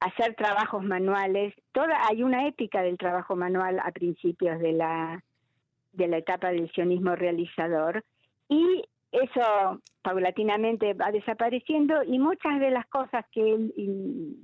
hacer 0.00 0.34
trabajos 0.34 0.82
manuales. 0.82 1.54
Toda 1.72 2.06
hay 2.08 2.22
una 2.22 2.48
épica 2.48 2.82
del 2.82 2.98
trabajo 2.98 3.36
manual 3.36 3.78
a 3.82 3.92
principios 3.92 4.58
de 4.60 4.72
la 4.72 5.22
de 5.92 6.08
la 6.08 6.16
etapa 6.16 6.50
del 6.50 6.72
sionismo 6.72 7.14
realizador 7.16 8.02
y 8.48 8.82
eso 9.12 9.80
paulatinamente 10.00 10.94
va 10.94 11.12
desapareciendo 11.12 12.02
y 12.02 12.18
muchas 12.18 12.58
de 12.58 12.70
las 12.70 12.86
cosas 12.86 13.24
que 13.30 13.54
él 13.54 13.72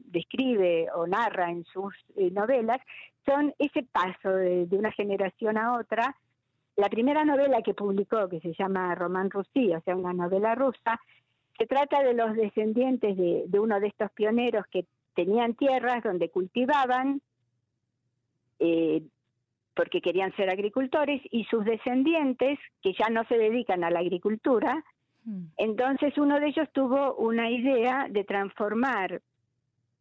describe 0.04 0.88
o 0.94 1.06
narra 1.06 1.50
en 1.50 1.64
sus 1.64 1.94
eh, 2.16 2.30
novelas 2.30 2.80
son 3.24 3.54
ese 3.58 3.82
paso 3.82 4.30
de, 4.30 4.68
una 4.72 4.92
generación 4.92 5.56
a 5.56 5.78
otra. 5.78 6.14
La 6.76 6.88
primera 6.88 7.24
novela 7.24 7.62
que 7.62 7.74
publicó, 7.74 8.28
que 8.28 8.40
se 8.40 8.54
llama 8.54 8.94
Román 8.94 9.30
Rusí, 9.30 9.74
o 9.74 9.80
sea, 9.80 9.96
una 9.96 10.12
novela 10.12 10.54
rusa, 10.54 11.00
se 11.58 11.66
trata 11.66 12.02
de 12.02 12.14
los 12.14 12.34
descendientes 12.36 13.16
de, 13.16 13.58
uno 13.58 13.80
de 13.80 13.88
estos 13.88 14.10
pioneros 14.12 14.66
que 14.70 14.86
tenían 15.14 15.54
tierras 15.54 16.04
donde 16.04 16.30
cultivaban, 16.30 17.20
eh, 18.60 19.02
porque 19.78 20.00
querían 20.00 20.34
ser 20.34 20.50
agricultores 20.50 21.22
y 21.30 21.44
sus 21.44 21.64
descendientes, 21.64 22.58
que 22.82 22.94
ya 22.94 23.10
no 23.10 23.22
se 23.28 23.38
dedican 23.38 23.84
a 23.84 23.92
la 23.92 24.00
agricultura, 24.00 24.84
mm. 25.22 25.44
entonces 25.56 26.18
uno 26.18 26.40
de 26.40 26.48
ellos 26.48 26.68
tuvo 26.72 27.14
una 27.14 27.48
idea 27.48 28.08
de 28.10 28.24
transformar 28.24 29.22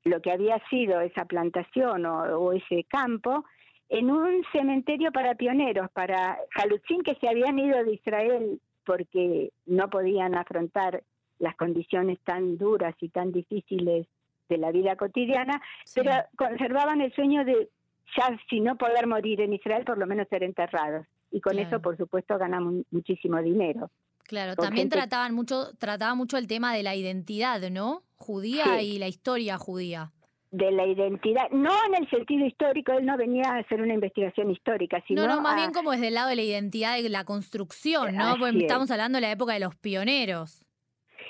lo 0.03 0.19
que 0.19 0.31
había 0.31 0.59
sido 0.71 0.99
esa 1.01 1.25
plantación 1.25 2.07
o, 2.07 2.53
ese 2.53 2.85
campo 2.85 3.45
en 3.87 4.09
un 4.09 4.43
cementerio 4.51 5.11
para 5.11 5.35
pioneros, 5.35 5.91
para 5.91 6.39
Jalutzín 6.55 7.03
que 7.03 7.13
se 7.21 7.29
habían 7.29 7.59
ido 7.59 7.83
de 7.83 7.93
Israel 7.93 8.59
porque 8.83 9.51
no 9.67 9.91
podían 9.91 10.35
afrontar 10.35 11.03
las 11.37 11.55
condiciones 11.55 12.17
tan 12.21 12.57
duras 12.57 12.95
y 12.99 13.09
tan 13.09 13.31
difíciles 13.31 14.07
de 14.49 14.57
la 14.57 14.71
vida 14.71 14.95
cotidiana, 14.95 15.61
pero 15.93 16.11
conservaban 16.35 17.01
el 17.01 17.13
sueño 17.13 17.45
de 17.45 17.69
ya 18.15 18.37
si 18.49 18.59
no 18.59 18.77
poder 18.77 19.07
morir 19.07 19.41
en 19.41 19.53
Israel, 19.53 19.83
por 19.85 19.97
lo 19.97 20.07
menos 20.07 20.27
ser 20.29 20.43
enterrados. 20.43 21.05
Y 21.31 21.41
con 21.41 21.59
eso, 21.59 21.81
por 21.81 21.97
supuesto, 21.97 22.37
ganamos 22.37 22.85
muchísimo 22.91 23.41
dinero. 23.41 23.91
Claro, 24.23 24.55
también 24.55 24.89
trataban 24.89 25.33
mucho, 25.33 25.75
trataba 25.77 26.15
mucho 26.15 26.37
el 26.37 26.47
tema 26.47 26.73
de 26.73 26.83
la 26.83 26.95
identidad, 26.95 27.61
¿no? 27.69 28.03
Judía 28.17 28.81
y 28.81 28.97
la 28.99 29.07
historia 29.07 29.57
judía. 29.57 30.11
de 30.51 30.71
la 30.71 30.85
identidad, 30.85 31.49
no 31.51 31.71
en 31.87 32.01
el 32.01 32.09
sentido 32.09 32.45
histórico, 32.45 32.93
él 32.93 33.05
no 33.05 33.17
venía 33.17 33.43
a 33.49 33.57
hacer 33.57 33.81
una 33.81 33.93
investigación 33.93 34.49
histórica, 34.49 35.03
sino 35.05 35.27
No, 35.27 35.35
no, 35.35 35.41
más 35.41 35.55
bien 35.55 35.71
como 35.71 35.91
desde 35.91 36.07
el 36.07 36.13
lado 36.13 36.29
de 36.29 36.37
la 36.37 36.41
identidad 36.41 37.01
de 37.01 37.09
la 37.09 37.25
construcción, 37.25 38.15
¿no? 38.15 38.37
Porque 38.39 38.59
estamos 38.59 38.89
hablando 38.89 39.17
de 39.17 39.21
la 39.21 39.31
época 39.31 39.53
de 39.53 39.59
los 39.59 39.75
pioneros. 39.75 40.65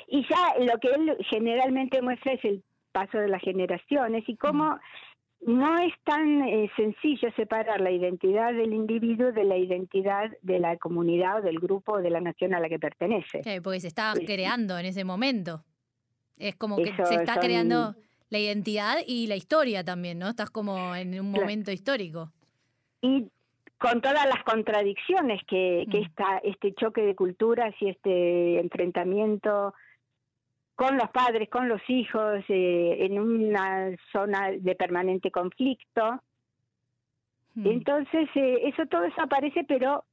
Y 0.08 0.26
ya 0.30 0.56
lo 0.60 0.80
que 0.80 0.90
él 0.90 1.18
generalmente 1.30 2.02
muestra 2.02 2.34
es 2.34 2.46
el 2.46 2.64
paso 2.92 3.18
de 3.18 3.28
las 3.28 3.42
generaciones 3.42 4.24
y 4.28 4.38
cómo 4.38 4.76
mm 4.76 4.80
no 5.42 5.78
es 5.80 5.94
tan 6.04 6.42
eh, 6.44 6.70
sencillo 6.76 7.32
separar 7.36 7.80
la 7.80 7.92
identidad 7.92 8.54
del 8.54 8.74
individuo 8.74 9.32
de 9.32 9.44
la 9.44 9.58
identidad 9.58 10.32
de 10.42 10.60
la 10.60 10.78
comunidad 10.78 11.40
o 11.40 11.42
del 11.42 11.60
grupo 11.60 11.94
o 11.94 12.02
de 12.02 12.10
la 12.10 12.20
nación 12.20 12.54
a 12.54 12.60
la 12.60 12.70
que 12.70 12.80
pertenece. 12.80 13.42
porque 13.64 13.80
se 13.80 13.88
está 13.88 14.14
creando 14.26 14.78
en 14.78 14.86
ese 14.88 15.04
momento. 15.04 15.64
Es 16.38 16.56
como 16.56 16.78
que 16.78 16.94
se 16.94 17.16
está 17.16 17.40
creando 17.40 17.96
la 18.30 18.40
identidad 18.40 18.98
y 19.06 19.28
la 19.28 19.36
historia 19.36 19.84
también, 19.84 20.20
¿no? 20.20 20.30
Estás 20.30 20.50
como 20.50 20.96
en 20.96 21.20
un 21.20 21.32
momento 21.32 21.72
histórico. 21.72 22.32
Y 23.02 23.28
con 23.78 24.02
todas 24.02 24.26
las 24.26 24.44
contradicciones 24.44 25.42
que, 25.48 25.86
que 25.92 26.02
mm. 26.02 26.40
este 26.44 26.74
choque 26.74 27.02
de 27.02 27.16
culturas 27.16 27.74
y 27.80 27.90
este 27.90 28.60
enfrentamiento 28.60 29.74
con 30.78 30.96
los 30.96 31.10
padres, 31.10 31.50
con 31.50 31.68
los 31.68 31.82
hijos, 31.88 32.46
eh, 32.50 32.98
en 33.00 33.20
una 33.20 33.90
zona 34.12 34.52
de 34.52 34.76
permanente 34.76 35.32
conflicto. 35.32 36.22
Hmm. 37.56 37.66
Entonces, 37.66 38.30
eh, 38.36 38.60
eso 38.66 38.86
todo 38.86 39.06
eso 39.06 39.20
aparece, 39.20 39.64
pero 39.68 40.06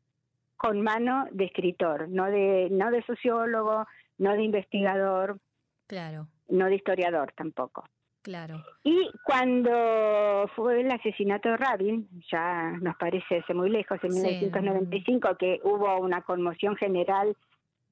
con 0.57 0.81
mano 0.81 1.27
de 1.33 1.45
escritor, 1.45 2.09
no 2.09 2.31
de, 2.31 2.69
no 2.71 2.91
de 2.91 3.03
sociólogo, 3.03 3.87
no 4.17 4.33
de 4.33 4.43
investigador, 4.43 5.39
claro. 5.87 6.29
no 6.49 6.65
de 6.65 6.77
historiador 6.77 7.35
tampoco. 7.37 7.85
Claro. 8.23 8.65
Y 8.85 9.11
cuando 9.23 10.49
fue 10.57 10.81
el 10.81 10.91
asesinato 10.91 11.51
de 11.51 11.59
Rabin, 11.59 12.09
ya 12.33 12.71
nos 12.81 12.97
parece 12.97 13.41
hace 13.41 13.53
muy 13.53 13.69
lejos, 13.69 13.99
en 14.03 14.15
1995, 14.15 15.37
que 15.37 15.61
hubo 15.63 15.99
una 15.99 16.23
conmoción 16.23 16.75
general 16.77 17.37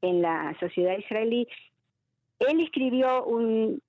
en 0.01 0.23
la 0.23 0.57
sociedad 0.59 0.97
israelí, 0.97 1.47
él 2.49 2.61
escribió 2.61 3.25
un, 3.25 3.81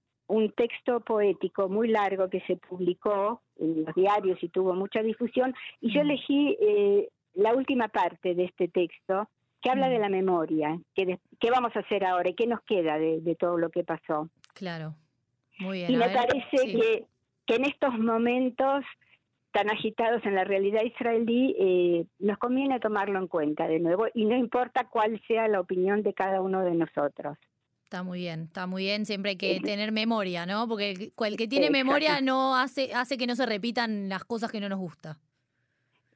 texto 0.55 0.99
poético 1.01 1.69
muy 1.69 1.89
largo 1.89 2.27
que 2.27 2.41
se 2.41 2.55
publicó 2.55 3.41
en 3.59 3.85
los 3.85 3.93
diarios 3.93 4.41
y 4.41 4.49
tuvo 4.49 4.73
mucha 4.73 5.01
difusión, 5.03 5.53
y 5.79 5.93
yo 5.93 6.01
mm. 6.01 6.05
elegí 6.05 6.57
eh, 6.59 7.09
la 7.35 7.53
última 7.53 7.87
parte 7.87 8.33
de 8.33 8.45
este 8.45 8.67
texto 8.67 9.29
que 9.61 9.69
habla 9.69 9.89
de 9.89 9.99
mm. 9.99 10.01
la 10.01 10.09
memoria, 10.09 10.79
que 10.95 11.19
qué 11.39 11.51
vamos 11.51 11.75
a 11.75 11.79
hacer 11.79 12.03
ahora 12.03 12.29
y 12.29 12.33
qué 12.33 12.47
nos 12.47 12.61
queda 12.61 12.97
de, 12.97 13.35
todo 13.39 13.57
lo 13.57 13.69
que 13.69 13.83
pasó. 13.83 14.29
Claro, 14.53 14.95
muy 15.59 15.79
bien. 15.79 15.91
Y 15.91 15.97
me 15.97 16.09
parece 16.09 16.57
que, 16.65 17.05
que 17.45 17.55
en 17.55 17.65
estos 17.65 17.97
momentos 17.99 18.83
tan 19.53 19.69
agitados 19.69 20.25
en 20.25 20.33
la 20.33 20.43
realidad 20.43 20.81
israelí, 20.83 21.55
eh, 21.59 22.05
nos 22.19 22.39
conviene 22.39 22.79
tomarlo 22.79 23.19
en 23.19 23.27
cuenta 23.27 23.67
de 23.67 23.79
nuevo 23.79 24.07
y 24.13 24.25
no 24.25 24.35
importa 24.35 24.87
cuál 24.89 25.21
sea 25.27 25.47
la 25.47 25.59
opinión 25.59 26.01
de 26.01 26.13
cada 26.13 26.41
uno 26.41 26.63
de 26.63 26.73
nosotros. 26.73 27.37
Está 27.93 28.01
muy 28.01 28.21
bien, 28.21 28.45
está 28.45 28.65
muy 28.65 28.85
bien. 28.85 29.05
Siempre 29.05 29.29
hay 29.29 29.37
que 29.37 29.59
tener 29.59 29.91
memoria, 29.91 30.47
¿no? 30.47 30.67
Porque 30.67 31.11
el, 31.15 31.37
que 31.37 31.47
tiene 31.47 31.69
memoria 31.69 32.21
no 32.21 32.55
hace, 32.55 32.91
hace 32.91 33.19
que 33.19 33.27
no 33.27 33.35
se 33.35 33.45
repitan 33.45 34.09
las 34.09 34.25
cosas 34.25 34.51
que 34.51 34.59
no 34.59 34.67
nos 34.67 34.79
gusta. 34.79 35.19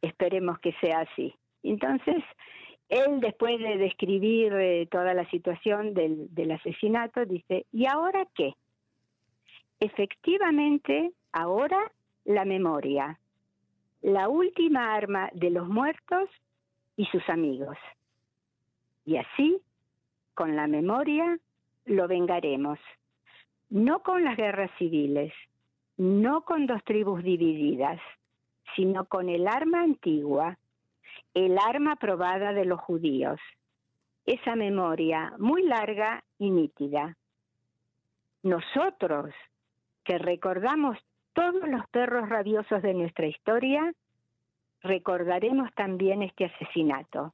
Esperemos 0.01 0.57
que 0.57 0.73
sea 0.81 1.01
así. 1.01 1.35
Entonces, 1.61 2.15
él 2.89 3.19
después 3.19 3.59
de 3.59 3.77
describir 3.77 4.53
eh, 4.53 4.87
toda 4.89 5.13
la 5.13 5.29
situación 5.29 5.93
del, 5.93 6.33
del 6.33 6.49
asesinato, 6.49 7.27
dice, 7.27 7.67
¿y 7.71 7.85
ahora 7.85 8.27
qué? 8.33 8.55
Efectivamente, 9.79 11.11
ahora 11.31 11.91
la 12.25 12.43
memoria, 12.43 13.19
la 14.01 14.29
última 14.29 14.95
arma 14.95 15.29
de 15.31 15.51
los 15.51 15.67
muertos 15.67 16.27
y 16.95 17.05
sus 17.05 17.29
amigos. 17.29 17.77
Y 19.05 19.17
así, 19.17 19.61
con 20.33 20.55
la 20.55 20.65
memoria, 20.65 21.37
lo 21.87 22.07
vengaremos, 22.07 22.79
no 23.69 24.01
con 24.03 24.23
las 24.23 24.37
guerras 24.37 24.71
civiles, 24.77 25.33
no 25.97 26.41
con 26.41 26.67
dos 26.67 26.83
tribus 26.83 27.23
divididas, 27.23 27.99
sino 28.75 29.05
con 29.05 29.29
el 29.29 29.47
arma 29.47 29.81
antigua, 29.81 30.57
el 31.33 31.57
arma 31.57 31.95
probada 31.95 32.53
de 32.53 32.65
los 32.65 32.79
judíos, 32.79 33.39
esa 34.25 34.55
memoria 34.55 35.33
muy 35.39 35.63
larga 35.63 36.23
y 36.37 36.51
nítida. 36.51 37.15
Nosotros, 38.43 39.33
que 40.03 40.17
recordamos 40.17 40.97
todos 41.33 41.67
los 41.67 41.87
perros 41.89 42.29
rabiosos 42.29 42.81
de 42.81 42.93
nuestra 42.93 43.27
historia, 43.27 43.93
recordaremos 44.81 45.73
también 45.73 46.23
este 46.23 46.45
asesinato. 46.45 47.33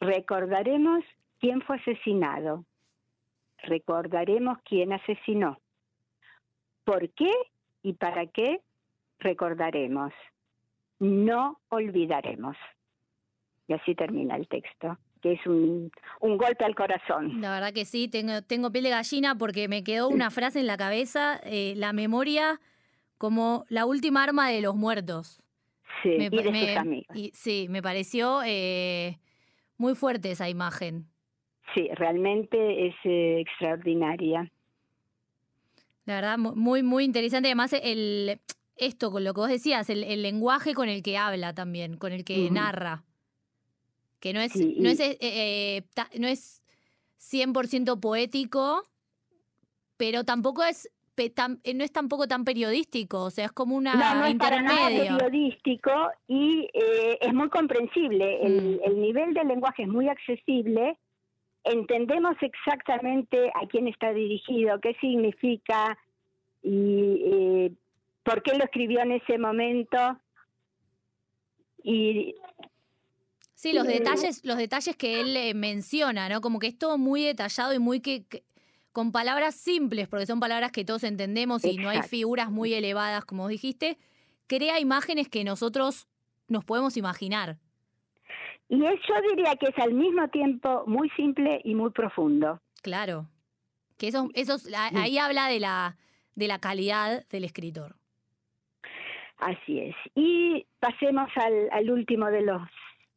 Recordaremos 0.00 1.04
quién 1.40 1.60
fue 1.62 1.76
asesinado, 1.76 2.64
recordaremos 3.62 4.58
quién 4.64 4.92
asesinó. 4.92 5.60
¿Por 6.84 7.10
qué 7.10 7.32
y 7.82 7.94
para 7.94 8.26
qué 8.26 8.60
recordaremos? 9.18 10.12
No 10.98 11.60
olvidaremos. 11.68 12.56
Y 13.66 13.74
así 13.74 13.94
termina 13.94 14.36
el 14.36 14.48
texto 14.48 14.98
que 15.20 15.32
es 15.32 15.46
un, 15.46 15.90
golpe 16.20 16.64
al 16.64 16.74
corazón. 16.74 17.40
La 17.40 17.52
verdad 17.52 17.72
que 17.72 17.84
sí, 17.84 18.08
tengo, 18.08 18.42
tengo 18.42 18.70
piel 18.70 18.84
de 18.84 18.90
gallina 18.90 19.36
porque 19.36 19.68
me 19.68 19.84
quedó 19.84 20.08
una 20.08 20.30
frase 20.30 20.60
en 20.60 20.66
la 20.66 20.76
cabeza, 20.76 21.40
eh, 21.44 21.74
la 21.76 21.92
memoria 21.92 22.60
como 23.18 23.64
la 23.68 23.84
última 23.84 24.22
arma 24.22 24.48
de 24.48 24.60
los 24.60 24.76
muertos. 24.76 25.42
Sí, 26.02 26.10
y 26.10 26.28
de 26.28 26.42
sus 26.42 26.76
amigos. 26.76 27.16
sí, 27.32 27.66
me 27.68 27.82
pareció 27.82 28.42
eh, 28.44 29.18
muy 29.76 29.94
fuerte 29.94 30.30
esa 30.30 30.48
imagen. 30.48 31.06
Sí, 31.74 31.88
realmente 31.94 32.86
es 32.86 32.94
eh, 33.04 33.40
extraordinaria. 33.40 34.50
La 36.06 36.14
verdad, 36.14 36.38
muy, 36.38 36.82
muy 36.82 37.04
interesante. 37.04 37.48
Además, 37.48 37.74
el, 37.74 38.40
esto, 38.76 39.10
con 39.10 39.24
lo 39.24 39.34
que 39.34 39.40
vos 39.40 39.50
decías, 39.50 39.90
el, 39.90 40.22
lenguaje 40.22 40.72
con 40.72 40.88
el 40.88 41.02
que 41.02 41.18
habla 41.18 41.54
también, 41.54 41.98
con 41.98 42.12
el 42.12 42.24
que 42.24 42.50
narra. 42.50 43.04
Que 44.20 44.32
no 44.32 44.40
es, 44.40 44.56
no, 44.56 44.88
es 44.88 45.00
eh, 45.00 45.18
eh, 45.20 45.82
no 46.18 46.26
es 46.26 46.64
100% 47.20 48.00
poético, 48.00 48.82
pero 49.96 50.24
tampoco 50.24 50.64
es 50.64 50.90
no 51.74 51.82
es 51.82 51.90
tampoco 51.90 52.28
tan 52.28 52.44
periodístico, 52.44 53.24
o 53.24 53.30
sea, 53.30 53.46
es 53.46 53.50
como 53.50 53.74
una 53.74 53.94
no, 53.94 54.20
no 54.20 54.26
es 54.26 54.36
periodístico 54.36 55.90
y 56.28 56.68
es 56.72 57.34
muy 57.34 57.48
comprensible. 57.48 58.40
El, 58.40 58.62
mm. 58.62 58.80
el, 58.84 59.00
nivel 59.00 59.34
del 59.34 59.48
lenguaje 59.48 59.82
es 59.82 59.88
muy 59.88 60.08
accesible 60.08 60.96
entendemos 61.70 62.36
exactamente 62.40 63.50
a 63.54 63.66
quién 63.68 63.88
está 63.88 64.12
dirigido, 64.12 64.80
qué 64.80 64.94
significa 65.00 65.98
y 66.62 67.22
eh, 67.24 67.72
por 68.22 68.42
qué 68.42 68.56
lo 68.56 68.64
escribió 68.64 69.00
en 69.00 69.12
ese 69.12 69.38
momento. 69.38 70.18
Y 71.82 72.34
Sí, 73.58 73.72
los 73.72 73.88
detalles, 73.88 74.44
los 74.44 74.56
detalles 74.56 74.94
que 74.94 75.20
él 75.20 75.36
eh, 75.36 75.52
menciona, 75.52 76.28
¿no? 76.28 76.40
Como 76.40 76.60
que 76.60 76.68
es 76.68 76.78
todo 76.78 76.96
muy 76.96 77.24
detallado 77.24 77.74
y 77.74 77.80
muy 77.80 77.98
que, 77.98 78.24
con 78.92 79.10
palabras 79.10 79.56
simples, 79.56 80.06
porque 80.06 80.26
son 80.26 80.38
palabras 80.38 80.70
que 80.70 80.84
todos 80.84 81.02
entendemos 81.02 81.64
y 81.64 81.76
no 81.76 81.88
hay 81.88 82.02
figuras 82.02 82.52
muy 82.52 82.72
elevadas, 82.72 83.24
como 83.24 83.48
dijiste, 83.48 83.98
crea 84.46 84.78
imágenes 84.78 85.28
que 85.28 85.42
nosotros 85.42 86.06
nos 86.46 86.64
podemos 86.64 86.96
imaginar. 86.96 87.58
Y 88.68 88.84
eso 88.84 89.14
diría 89.30 89.56
que 89.56 89.66
es 89.66 89.78
al 89.78 89.94
mismo 89.94 90.28
tiempo 90.28 90.84
muy 90.86 91.08
simple 91.10 91.60
y 91.64 91.74
muy 91.74 91.90
profundo. 91.90 92.60
Claro. 92.82 93.26
Que 93.96 94.08
eso, 94.08 94.28
eso 94.34 94.56
ahí 94.94 95.18
habla 95.18 95.48
de 95.48 95.60
la, 95.60 95.96
de 96.34 96.48
la 96.48 96.58
calidad 96.58 97.26
del 97.28 97.44
escritor. 97.44 97.96
Así 99.38 99.80
es. 99.80 99.96
Y 100.14 100.66
pasemos 100.80 101.28
al, 101.36 101.68
al 101.72 101.90
último 101.90 102.26
de 102.26 102.42
los 102.42 102.62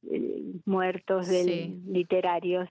eh, 0.09 0.53
muertos 0.65 1.27
del 1.27 1.81
literarios, 1.91 2.69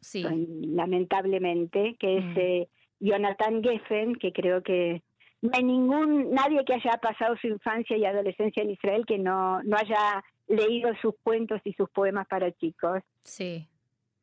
sí. 0.00 0.22
lamentablemente, 0.22 1.96
que 1.98 2.18
es 2.18 2.24
mm. 2.24 2.38
eh, 2.38 2.68
Jonathan 3.00 3.62
Geffen, 3.62 4.14
que 4.16 4.32
creo 4.32 4.62
que 4.62 5.02
no 5.40 5.50
hay 5.54 5.64
ningún 5.64 6.30
nadie 6.30 6.64
que 6.64 6.74
haya 6.74 6.98
pasado 6.98 7.36
su 7.36 7.48
infancia 7.48 7.96
y 7.96 8.04
adolescencia 8.04 8.62
en 8.62 8.70
Israel 8.70 9.04
que 9.06 9.18
no, 9.18 9.60
no 9.64 9.76
haya 9.76 10.22
leído 10.52 10.94
sus 11.00 11.14
cuentos 11.22 11.60
y 11.64 11.72
sus 11.72 11.88
poemas 11.90 12.26
para 12.28 12.52
chicos. 12.52 13.02
Sí. 13.24 13.66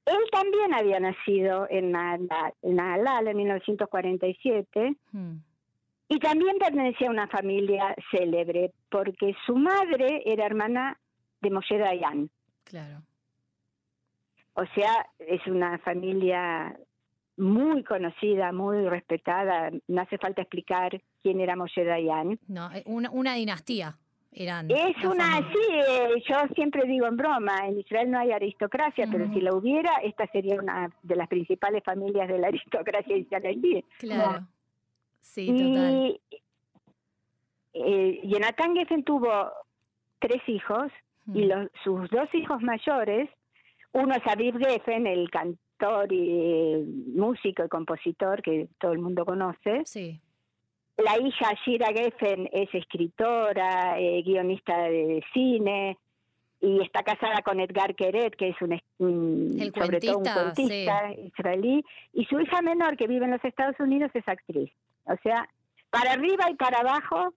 Él 0.05 0.17
también 0.31 0.73
había 0.73 0.99
nacido 0.99 1.67
en 1.69 1.91
Nahalal 1.91 3.27
en 3.27 3.37
1947 3.37 4.95
hmm. 5.11 5.35
y 6.07 6.19
también 6.19 6.57
pertenecía 6.57 7.07
a 7.07 7.11
una 7.11 7.27
familia 7.27 7.95
célebre 8.11 8.71
porque 8.89 9.35
su 9.45 9.55
madre 9.55 10.23
era 10.25 10.45
hermana 10.45 10.99
de 11.41 11.51
Moshe 11.51 11.77
Dayan. 11.77 12.29
Claro. 12.63 13.03
O 14.53 14.65
sea, 14.73 15.07
es 15.19 15.45
una 15.47 15.77
familia 15.79 16.77
muy 17.37 17.83
conocida, 17.83 18.51
muy 18.51 18.87
respetada. 18.87 19.71
No 19.87 20.01
hace 20.01 20.17
falta 20.17 20.41
explicar 20.41 21.01
quién 21.21 21.39
era 21.39 21.55
Moshe 21.55 21.83
Dayan. 21.83 22.39
No, 22.47 22.71
eh, 22.71 22.83
una, 22.85 23.09
una 23.11 23.35
dinastía. 23.35 23.97
Eran 24.31 24.69
es 24.69 25.03
una, 25.03 25.37
sí, 25.37 25.73
eh, 25.73 26.23
yo 26.27 26.35
siempre 26.53 26.83
digo 26.85 27.07
en 27.07 27.17
broma, 27.17 27.65
en 27.65 27.79
Israel 27.79 28.11
no 28.11 28.19
hay 28.19 28.31
aristocracia, 28.31 29.07
pero 29.11 29.27
si 29.33 29.41
la 29.41 29.55
hubiera, 29.55 29.91
esta 30.03 30.27
sería 30.27 30.55
una 30.55 30.91
de 31.01 31.15
las 31.15 31.27
principales 31.27 31.83
familias 31.83 32.27
de 32.27 32.37
la 32.37 32.47
aristocracia 32.49 33.17
israelí. 33.17 33.83
Claro, 33.97 34.45
sí, 35.19 35.47
total. 35.47 36.19
Eh, 37.73 38.21
Jonathan 38.23 38.75
Geffen 38.75 39.03
tuvo 39.03 39.51
tres 40.19 40.41
hijos 40.47 40.91
y 41.33 41.45
los, 41.45 41.69
sus 41.83 42.09
dos 42.09 42.33
hijos 42.33 42.61
mayores, 42.61 43.29
uno 43.93 44.13
es 44.13 44.25
Aviv 44.27 44.57
Geffen, 44.57 45.07
el 45.07 45.29
cantor 45.31 46.11
y 46.13 46.83
músico 47.15 47.65
y 47.65 47.69
compositor 47.69 48.43
que 48.43 48.67
todo 48.79 48.91
el 48.91 48.99
mundo 48.99 49.25
conoce. 49.25 49.81
Sí 49.85 50.21
la 51.03 51.17
hija 51.19 51.53
Shira 51.65 51.88
Geffen 51.88 52.49
es 52.51 52.73
escritora, 52.73 53.99
eh, 53.99 54.21
guionista 54.23 54.77
de 54.83 55.23
cine 55.33 55.97
y 56.62 56.81
está 56.81 57.03
casada 57.03 57.41
con 57.41 57.59
Edgar 57.59 57.95
Keret, 57.95 58.35
que 58.35 58.49
es 58.49 58.55
un, 58.62 58.81
sobre 59.73 59.99
todo 60.01 60.17
un 60.17 60.25
cuentista 60.25 61.13
israelí, 61.13 61.85
y 62.13 62.25
su 62.25 62.39
hija 62.39 62.62
menor, 62.62 62.97
que 62.97 63.07
vive 63.07 63.25
en 63.25 63.31
los 63.31 63.45
Estados 63.45 63.79
Unidos, 63.79 64.12
es 64.13 64.27
actriz. 64.27 64.69
O 65.05 65.15
sea, 65.23 65.47
para 65.89 66.12
arriba 66.12 66.49
y 66.51 66.55
para 66.55 66.79
abajo 66.79 67.33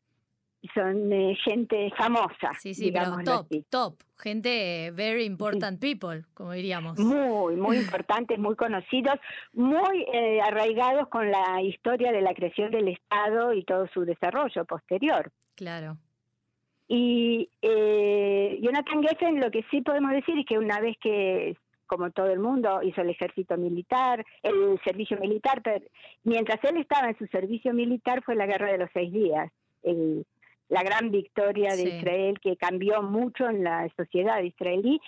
son 0.75 1.13
eh, 1.13 1.37
gente 1.45 1.93
famosa. 1.97 2.53
Sí, 2.61 2.75
sí, 2.75 2.93
pero 2.93 3.19
top, 3.25 3.49
top, 3.69 3.95
gente 4.19 4.91
very 4.93 5.25
important 5.25 5.81
people, 5.81 6.25
como 6.35 6.53
diríamos. 6.53 6.99
Muy, 6.99 7.57
muy 7.57 7.77
importantes, 7.85 8.39
muy 8.39 8.55
conocidos, 8.55 9.19
muy 9.53 10.07
eh, 10.13 10.41
arraigados 10.41 11.09
con 11.09 11.31
la 11.31 11.61
historia 11.63 12.13
de 12.13 12.23
la 12.23 12.35
creación 12.35 12.71
del 12.71 12.89
Estado 12.89 13.53
y 13.53 13.65
todo 13.65 13.89
su 13.93 14.05
desarrollo 14.05 14.65
posterior. 14.65 15.31
Claro. 15.57 15.99
Y 16.89 17.49
eh, 17.63 18.59
Jonathan 18.63 19.03
Geffen, 19.03 19.41
lo 19.41 19.51
que 19.51 19.65
sí 19.71 19.81
podemos 19.81 20.13
decir 20.13 20.39
es 20.39 20.47
que 20.47 20.59
una 20.59 20.79
vez 20.81 20.97
que 21.03 21.57
como 21.87 22.11
todo 22.11 22.29
el 22.29 22.39
mundo, 22.39 22.81
hizo 22.83 23.03
el 23.03 23.11
ejército 23.11 23.59
militar, 23.59 24.25
el 24.43 24.81
servicio 24.83 25.19
militar, 25.19 25.61
pero 25.63 25.85
mientras 26.25 26.59
él 26.65 26.79
estaba 26.79 27.11
en 27.11 27.19
su 27.19 27.27
servicio 27.27 27.75
militar 27.75 28.23
fue 28.25 28.35
la 28.35 28.47
guerra 28.47 28.73
de 28.73 28.79
los 28.79 28.89
seis 28.95 29.13
días. 29.13 29.53
El, 29.83 30.25
la 30.69 30.83
gran 30.83 31.11
victoria 31.11 31.77
de 31.77 31.83
Israel 31.83 32.41
que 32.41 32.57
cambió 32.57 33.03
mucho 33.03 33.49
en 33.49 33.65
la 33.65 33.89
sociedad 33.97 34.43
israelí. 34.43 35.01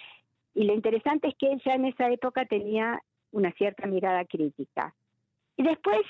Y 0.54 0.64
lo 0.64 0.74
interesante 0.74 1.28
es 1.28 1.34
que 1.36 1.52
él 1.52 1.62
ya 1.64 1.74
en 1.74 1.86
esa 1.86 2.10
época 2.10 2.44
tenía 2.44 3.00
una 3.32 3.50
cierta 3.52 3.86
mirada 3.86 4.24
crítica. 4.24 4.94
Y 5.56 5.62
después 5.62 6.02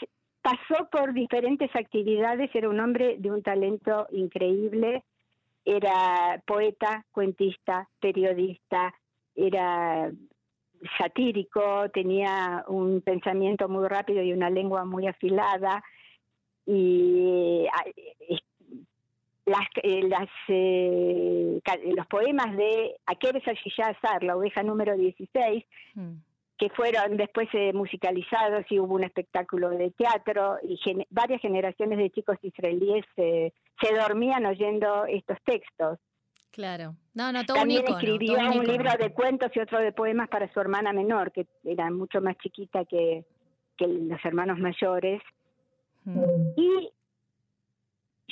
pasó 0.42 0.88
por 0.90 1.14
diferentes 1.14 1.74
actividades, 1.74 2.50
era 2.54 2.68
un 2.68 2.80
hombre 2.80 3.16
de 3.18 3.30
un 3.30 3.42
talento 3.42 4.06
increíble, 4.10 5.02
era 5.64 6.42
poeta, 6.46 7.06
cuentista, 7.12 7.88
periodista, 8.00 8.94
era 9.34 10.12
satírico, 10.98 11.88
tenía 11.92 12.64
un 12.68 13.00
pensamiento 13.00 13.68
muy 13.68 13.88
rápido 13.88 14.22
y 14.22 14.32
una 14.32 14.50
lengua 14.50 14.84
muy 14.84 15.06
afilada 15.06 15.82
y 16.66 17.66
las, 19.46 19.68
eh, 19.82 20.02
las 20.08 20.28
eh, 20.48 21.60
los 21.94 22.06
poemas 22.06 22.56
de 22.56 22.96
Akeres 23.06 23.42
Azar, 23.46 24.22
la 24.22 24.36
oveja 24.36 24.62
número 24.62 24.96
16, 24.96 25.64
mm. 25.94 26.12
que 26.58 26.70
fueron 26.70 27.16
después 27.16 27.48
eh, 27.52 27.72
musicalizados 27.72 28.64
y 28.70 28.78
hubo 28.78 28.94
un 28.94 29.04
espectáculo 29.04 29.70
de 29.70 29.90
teatro 29.90 30.58
y 30.62 30.78
varias 31.10 31.40
generaciones 31.40 31.98
de 31.98 32.10
chicos 32.10 32.38
israelíes 32.42 33.04
se 33.16 33.52
dormían 33.94 34.46
oyendo 34.46 35.04
estos 35.06 35.38
textos. 35.44 35.98
Claro. 36.50 36.94
No, 37.14 37.32
no, 37.32 37.44
todo 37.44 37.56
También 37.56 37.84
un 37.86 37.94
escribió 37.94 38.38
un, 38.38 38.64
libro 38.64 38.90
de 38.96 39.12
cuentos 39.12 39.50
y 39.54 39.60
otro 39.60 39.80
de 39.80 39.90
poemas 39.90 40.28
para 40.28 40.50
su 40.52 40.60
hermana 40.60 40.92
menor, 40.92 41.32
que 41.32 41.48
era 41.64 41.90
mucho 41.90 42.20
más 42.20 42.38
chiquita 42.38 42.84
que, 42.84 43.24
que 43.76 43.88
los 43.88 44.24
hermanos 44.24 44.58
mayores. 44.60 45.20
Mm. 46.04 46.50
Y 46.56 46.92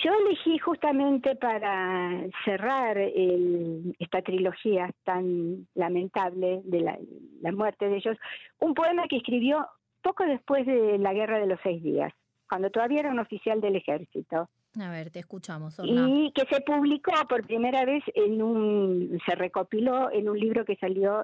yo 0.02 0.10
elegí 0.14 0.58
justamente 0.58 1.36
para 1.36 2.10
cerrar 2.44 2.98
esta 2.98 4.22
trilogía 4.22 4.90
tan 5.04 5.66
lamentable 5.74 6.60
de 6.64 6.80
la, 6.80 7.52
muerte 7.52 7.88
de 7.88 7.96
ellos, 7.96 8.16
un 8.58 8.74
poema 8.74 9.06
que 9.08 9.18
escribió 9.18 9.66
poco 10.02 10.24
después 10.24 10.66
de 10.66 10.98
la 10.98 11.12
Guerra 11.12 11.38
de 11.38 11.46
los 11.46 11.60
Seis 11.62 11.82
Días, 11.82 12.12
cuando 12.48 12.70
todavía 12.70 13.00
era 13.00 13.10
un 13.10 13.20
oficial 13.20 13.60
del 13.60 13.76
ejército. 13.76 14.48
A 14.80 14.90
ver, 14.90 15.10
te 15.10 15.20
escuchamos. 15.20 15.78
Y 15.84 16.32
que 16.32 16.46
se 16.46 16.62
publicó 16.62 17.12
por 17.28 17.46
primera 17.46 17.84
vez 17.84 18.02
en 18.14 18.42
un, 18.42 19.20
se 19.26 19.34
recopiló 19.34 20.10
en 20.10 20.28
un 20.28 20.38
libro 20.38 20.64
que 20.64 20.76
salió 20.76 21.20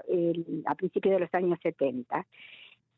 a 0.67 0.75
principios 0.75 1.15
de 1.15 1.21
los 1.21 1.35
años 1.35 1.59
70. 1.63 2.27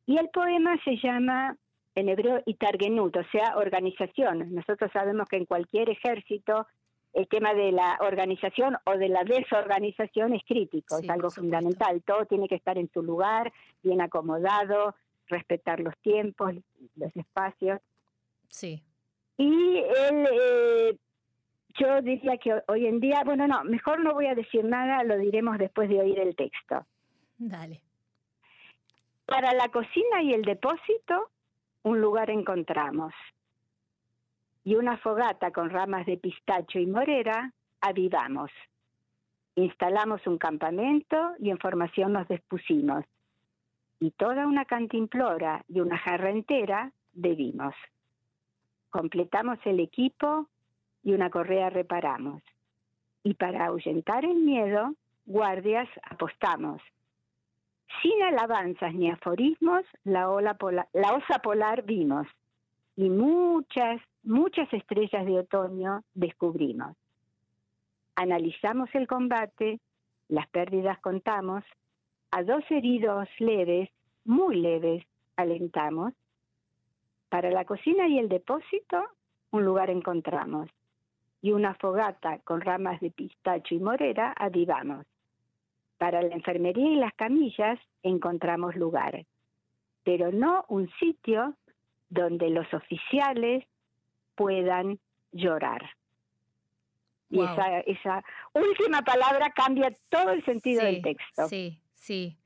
Y 0.06 0.18
el 0.18 0.28
poema 0.30 0.76
se 0.84 0.96
llama 0.96 1.56
en 1.94 2.08
hebreo 2.08 2.42
Itargenut, 2.46 3.16
o 3.16 3.24
sea, 3.30 3.56
organización. 3.56 4.54
Nosotros 4.54 4.90
sabemos 4.92 5.28
que 5.28 5.36
en 5.36 5.46
cualquier 5.46 5.90
ejército 5.90 6.66
el 7.12 7.26
tema 7.26 7.54
de 7.54 7.72
la 7.72 7.98
organización 8.00 8.76
o 8.84 8.96
de 8.96 9.08
la 9.08 9.24
desorganización 9.24 10.32
es 10.34 10.42
crítico, 10.44 10.98
es 10.98 11.10
algo 11.10 11.30
fundamental. 11.30 12.02
Todo 12.02 12.24
tiene 12.26 12.48
que 12.48 12.54
estar 12.54 12.78
en 12.78 12.88
su 12.92 13.02
lugar, 13.02 13.52
bien 13.82 14.00
acomodado, 14.00 14.94
respetar 15.26 15.80
los 15.80 15.96
tiempos, 15.98 16.54
los 16.96 17.16
espacios. 17.16 17.80
Sí. 18.48 18.82
Y 19.36 19.78
él, 19.78 20.28
eh, 20.32 20.96
yo 21.78 22.00
diría 22.02 22.36
que 22.36 22.62
hoy 22.68 22.86
en 22.86 23.00
día, 23.00 23.22
bueno, 23.24 23.46
no, 23.48 23.64
mejor 23.64 24.00
no 24.00 24.14
voy 24.14 24.26
a 24.26 24.34
decir 24.34 24.64
nada, 24.64 25.02
lo 25.02 25.18
diremos 25.18 25.58
después 25.58 25.88
de 25.88 26.00
oír 26.00 26.18
el 26.20 26.36
texto. 26.36 26.86
Dale. 27.38 27.80
Para 29.26 29.52
la 29.54 29.68
cocina 29.68 30.22
y 30.22 30.32
el 30.32 30.42
depósito, 30.42 31.30
un 31.82 32.00
lugar 32.00 32.30
encontramos. 32.30 33.12
Y 34.64 34.74
una 34.74 34.98
fogata 34.98 35.50
con 35.52 35.70
ramas 35.70 36.06
de 36.06 36.18
pistacho 36.18 36.78
y 36.78 36.86
morera 36.86 37.52
avivamos. 37.80 38.50
Instalamos 39.54 40.26
un 40.26 40.38
campamento 40.38 41.32
y 41.38 41.50
en 41.50 41.58
formación 41.58 42.12
nos 42.12 42.28
despusimos. 42.28 43.04
Y 43.98 44.10
toda 44.12 44.46
una 44.46 44.64
cantimplora 44.64 45.64
y 45.68 45.80
una 45.80 45.98
jarra 45.98 46.30
entera 46.30 46.92
bebimos. 47.12 47.74
Completamos 48.90 49.58
el 49.64 49.80
equipo 49.80 50.46
y 51.02 51.12
una 51.12 51.30
correa 51.30 51.70
reparamos. 51.70 52.42
Y 53.22 53.34
para 53.34 53.66
ahuyentar 53.66 54.24
el 54.24 54.36
miedo, 54.36 54.94
guardias 55.26 55.88
apostamos 56.02 56.82
sin 58.02 58.22
alabanzas 58.22 58.94
ni 58.94 59.10
aforismos, 59.10 59.84
la, 60.04 60.30
ola 60.30 60.56
la 60.92 61.14
osa 61.14 61.40
polar 61.42 61.82
vimos 61.84 62.26
y 62.96 63.08
muchas, 63.08 64.00
muchas 64.22 64.72
estrellas 64.72 65.24
de 65.26 65.38
otoño 65.38 66.02
descubrimos. 66.14 66.96
Analizamos 68.16 68.90
el 68.94 69.06
combate, 69.06 69.80
las 70.28 70.46
pérdidas 70.48 70.98
contamos, 71.00 71.64
a 72.30 72.42
dos 72.42 72.62
heridos 72.70 73.28
leves, 73.38 73.88
muy 74.24 74.56
leves, 74.56 75.04
alentamos. 75.36 76.12
Para 77.28 77.50
la 77.50 77.64
cocina 77.64 78.08
y 78.08 78.18
el 78.18 78.28
depósito, 78.28 79.02
un 79.50 79.64
lugar 79.64 79.90
encontramos, 79.90 80.68
y 81.42 81.52
una 81.52 81.74
fogata 81.74 82.38
con 82.40 82.60
ramas 82.60 83.00
de 83.00 83.10
pistacho 83.10 83.74
y 83.74 83.78
morera 83.78 84.34
avivamos. 84.36 85.06
Para 86.00 86.22
la 86.22 86.34
enfermería 86.34 86.92
y 86.92 86.96
las 86.96 87.12
camillas 87.12 87.78
encontramos 88.02 88.74
lugar, 88.74 89.26
pero 90.02 90.32
no 90.32 90.64
un 90.70 90.90
sitio 90.98 91.58
donde 92.08 92.48
los 92.48 92.72
oficiales 92.72 93.66
puedan 94.34 94.98
llorar. 95.30 95.90
Y 97.28 97.42
esa, 97.42 98.24
última 98.54 99.02
palabra 99.02 99.50
cambia 99.50 99.94
todo 100.08 100.30
el 100.30 100.42
sentido 100.42 100.82
del 100.84 101.02
texto. 101.02 101.48
Sí, 101.48 101.82
sí. 101.92 102.38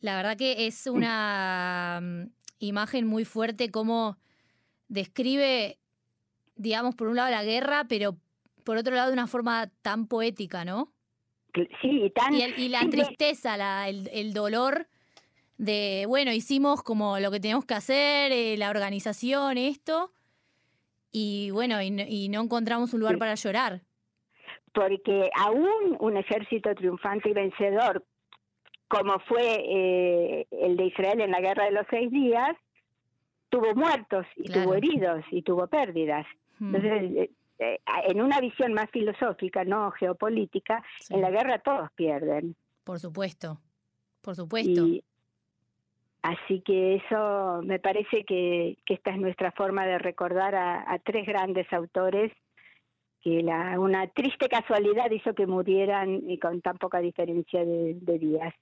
La 0.00 0.16
verdad 0.16 0.38
que 0.38 0.66
es 0.66 0.86
una 0.86 2.00
mm, 2.02 2.30
imagen 2.60 3.06
muy 3.06 3.26
fuerte 3.26 3.70
como 3.70 4.16
describe, 4.88 5.78
digamos, 6.56 6.94
por 6.94 7.08
un 7.08 7.16
lado 7.16 7.30
la 7.30 7.44
guerra, 7.44 7.84
pero 7.90 8.16
por 8.64 8.78
otro 8.78 8.94
lado 8.94 9.08
de 9.08 9.12
una 9.12 9.26
forma 9.26 9.70
tan 9.82 10.06
poética, 10.06 10.64
¿no? 10.64 10.94
Sí, 11.80 12.12
tan, 12.14 12.34
y, 12.34 12.68
la 12.68 12.88
tristeza, 12.88 13.56
la, 13.56 13.88
el, 13.88 14.32
dolor 14.32 14.86
de, 15.58 16.04
bueno, 16.06 16.32
hicimos 16.32 16.82
como 16.82 17.18
lo 17.18 17.30
que 17.30 17.40
tenemos 17.40 17.64
que 17.64 17.74
hacer, 17.74 18.32
eh, 18.32 18.56
la 18.56 18.70
organización, 18.70 19.58
esto, 19.58 20.12
y 21.12 21.50
bueno, 21.50 21.82
y, 21.82 22.28
no 22.28 22.42
encontramos 22.42 22.94
un 22.94 23.00
lugar 23.00 23.18
para 23.18 23.34
llorar. 23.34 23.80
Porque 24.72 25.28
aún 25.36 25.96
un 25.98 26.16
ejército 26.16 26.74
triunfante 26.74 27.30
y 27.30 27.32
vencedor, 27.32 28.04
como 28.88 29.18
fue 29.20 29.42
eh, 29.42 30.46
el 30.50 30.76
de 30.76 30.86
Israel 30.86 31.20
en 31.20 31.32
la 31.32 31.40
Guerra 31.40 31.64
de 31.64 31.72
los 31.72 31.86
Seis 31.90 32.10
Días, 32.10 32.56
tuvo 33.48 33.74
muertos 33.74 34.26
y 34.36 34.50
tuvo 34.50 34.74
heridos 34.74 35.24
y 35.32 35.42
tuvo 35.42 35.66
pérdidas. 35.66 36.26
Hmm. 36.60 36.74
Entonces, 36.74 37.30
eh, 37.60 37.78
en 38.06 38.22
una 38.22 38.40
visión 38.40 38.72
más 38.72 38.90
filosófica, 38.90 39.64
no 39.64 39.90
geopolítica, 39.90 40.82
en 41.10 41.20
la 41.20 41.30
guerra 41.30 41.58
todos 41.58 41.90
pierden. 41.92 42.56
Por 42.84 42.98
supuesto, 42.98 43.60
por 44.22 44.34
supuesto. 44.34 44.86
así 46.22 46.62
que 46.62 46.94
eso 46.94 47.60
me 47.62 47.78
parece 47.78 48.24
que, 48.24 48.78
esta 48.86 49.10
es 49.10 49.18
nuestra 49.18 49.52
forma 49.52 49.84
de 49.84 49.98
recordar 49.98 50.54
a, 50.54 50.98
tres 51.04 51.26
grandes 51.26 51.70
autores 51.70 52.32
que 53.22 53.42
la, 53.42 53.78
una 53.78 54.06
triste 54.06 54.48
casualidad 54.48 55.10
hizo 55.10 55.34
que 55.34 55.46
murieran 55.46 56.30
y 56.30 56.38
con 56.38 56.62
tan 56.62 56.78
poca 56.78 57.00
diferencia 57.00 57.62
de, 57.62 58.18
días. 58.18 58.54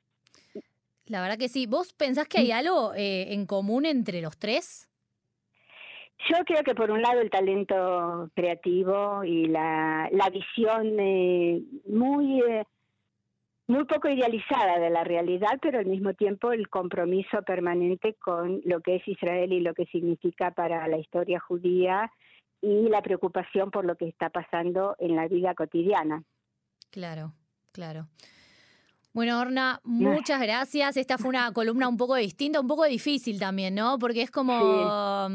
La 1.07 1.23
verdad 1.23 1.39
que 1.39 1.49
sí. 1.49 1.67
¿Vos 1.67 1.93
pensás 1.93 2.27
que 2.27 2.39
hay 2.39 2.51
algo 2.51 2.95
eh, 2.95 3.33
en 3.33 3.47
común 3.47 3.87
entre 3.87 4.21
los 4.21 4.37
tres? 4.37 4.88
Yo 6.27 6.45
creo 6.45 6.63
que 6.65 6.75
por 6.75 6.91
un 6.91 7.01
lado 7.01 7.21
el 7.21 7.31
talento 7.31 8.31
creativo 8.35 9.23
y 9.23 9.47
la, 9.47 10.09
la 10.11 10.31
visión 10.31 10.99
eh, 10.99 11.63
muy, 11.87 12.43
eh, 12.43 12.65
muy 13.69 13.85
poco 13.85 14.09
idealizada 14.09 14.81
de 14.81 14.91
la 14.91 15.05
realidad, 15.05 15.59
pero 15.63 15.79
al 15.79 15.87
mismo 15.87 16.15
tiempo 16.15 16.51
el 16.51 16.69
compromiso 16.69 17.43
permanente 17.43 18.15
con 18.15 18.61
lo 18.65 18.81
que 18.81 18.97
es 18.97 19.07
Israel 19.07 19.53
y 19.53 19.61
lo 19.61 19.75
que 19.75 19.87
significa 19.87 20.51
para 20.51 20.89
la 20.89 20.99
historia 20.99 21.39
judía 21.39 22.11
y 22.61 22.89
la 22.89 23.01
preocupación 23.01 23.71
por 23.71 23.85
lo 23.85 23.97
que 23.97 24.09
está 24.09 24.29
pasando 24.31 24.97
en 24.99 25.15
la 25.15 25.29
vida 25.29 25.55
cotidiana. 25.55 26.25
Claro, 26.91 27.33
claro. 27.73 28.09
Bueno, 29.13 29.41
Orna, 29.41 29.81
muchas 29.85 30.41
gracias. 30.41 30.97
Esta 30.97 31.17
fue 31.17 31.31
una 31.31 31.53
columna 31.53 31.89
un 31.89 31.97
poco 31.97 32.17
distinta, 32.17 32.61
un 32.61 32.67
poco 32.67 32.85
difícil 32.85 33.39
también, 33.39 33.75
¿no? 33.75 33.99
Porque 33.99 34.23
es 34.23 34.31
como 34.31 35.29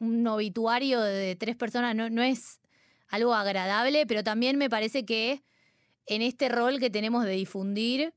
un 0.00 0.26
obituario 0.26 1.00
de 1.00 1.36
tres 1.36 1.56
personas 1.56 1.94
no, 1.94 2.10
no 2.10 2.22
es 2.22 2.60
algo 3.08 3.34
agradable, 3.34 4.06
pero 4.06 4.24
también 4.24 4.56
me 4.56 4.70
parece 4.70 5.04
que 5.04 5.42
en 6.06 6.22
este 6.22 6.48
rol 6.48 6.80
que 6.80 6.90
tenemos 6.90 7.24
de 7.24 7.32
difundir 7.32 8.14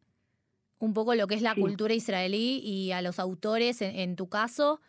un 0.80 0.93
poco 0.93 1.13
lo 1.15 1.28
que 1.28 1.36
es 1.36 1.41
la 1.41 1.56
cultura 1.56 1.93
israelí 1.93 2.60
y 2.60 2.91
a 2.91 3.02
los 3.02 3.19
autores, 3.19 3.82
en, 3.82 4.15
tu 4.15 4.28
caso, 4.28 4.82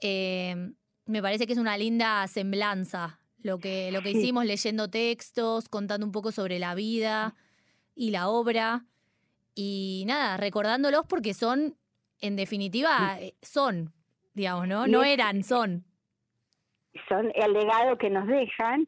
em, 0.00 0.74
me 1.04 1.22
parece 1.22 1.46
que 1.46 1.52
es 1.52 1.58
una 1.58 1.76
linda 1.76 2.26
semblanza 2.26 3.20
lo 3.38 3.58
que, 3.58 3.90
lo 3.92 4.02
que 4.02 4.10
hicimos 4.10 4.44
leyendo 4.44 4.88
textos, 4.88 5.68
contando 5.68 6.06
un 6.06 6.12
poco 6.12 6.32
sobre 6.32 6.58
la 6.58 6.74
vida 6.74 7.34
y 7.94 8.10
la 8.10 8.28
obra. 8.28 8.86
Y 9.54 10.04
nada, 10.06 10.36
recordándolos 10.36 11.06
porque 11.06 11.32
son, 11.34 11.76
en 12.20 12.36
definitiva, 12.36 13.18
eh, 13.20 13.36
son, 13.42 13.92
digamos, 14.34 14.66
¿no? 14.68 14.86
No 14.86 15.04
eran, 15.04 15.44
son 15.44 15.85
son 17.08 17.32
el 17.34 17.52
legado 17.52 17.96
que 17.98 18.10
nos 18.10 18.26
dejan. 18.26 18.86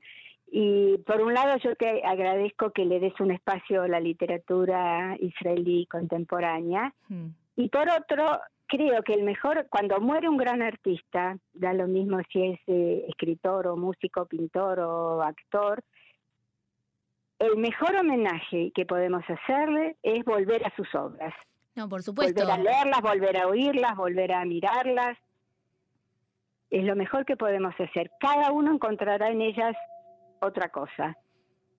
Y 0.51 0.97
por 0.99 1.21
un 1.21 1.35
lado 1.35 1.59
yo 1.59 1.75
te 1.75 2.03
agradezco 2.05 2.71
que 2.71 2.85
le 2.85 3.01
des 3.01 3.19
un 3.21 3.31
espacio 3.31 3.83
a 3.83 3.89
la 3.89 4.01
literatura 4.01 5.17
israelí 5.21 5.87
contemporánea. 5.87 6.95
Hmm. 7.09 7.29
Y 7.57 7.69
por 7.69 7.89
otro, 7.91 8.41
creo 8.67 9.03
que 9.03 9.15
el 9.15 9.25
mejor, 9.25 9.67
cuando 9.69 10.01
muere 10.01 10.29
un 10.29 10.37
gran 10.37 10.63
artista, 10.63 11.37
da 11.53 11.73
lo 11.73 11.87
mismo 11.87 12.21
si 12.33 12.43
es 12.45 12.61
eh, 12.67 13.05
escritor 13.09 13.67
o 13.67 13.77
músico, 13.77 14.27
pintor 14.27 14.81
o 14.81 15.23
actor, 15.23 15.83
el 17.39 17.57
mejor 17.57 17.97
homenaje 17.97 18.73
que 18.75 18.85
podemos 18.85 19.23
hacerle 19.29 19.97
es 20.03 20.25
volver 20.25 20.67
a 20.67 20.75
sus 20.77 20.93
obras. 20.95 21.35
No, 21.75 21.89
por 21.89 22.03
supuesto. 22.03 22.41
Volver 22.41 22.61
a 22.61 22.63
leerlas, 22.63 23.01
volver 23.01 23.37
a 23.37 23.47
oírlas, 23.47 23.97
volver 23.97 24.33
a 24.33 24.45
mirarlas, 24.45 25.17
es 26.71 26.85
lo 26.85 26.97
mejor 26.97 27.25
que 27.25 27.37
podemos 27.37 27.75
hacer. 27.79 28.11
Cada 28.21 28.53
uno 28.53 28.73
encontrará 28.73 29.31
en 29.31 29.41
ellas 29.41 29.75
otra 30.41 30.69
cosa 30.69 31.17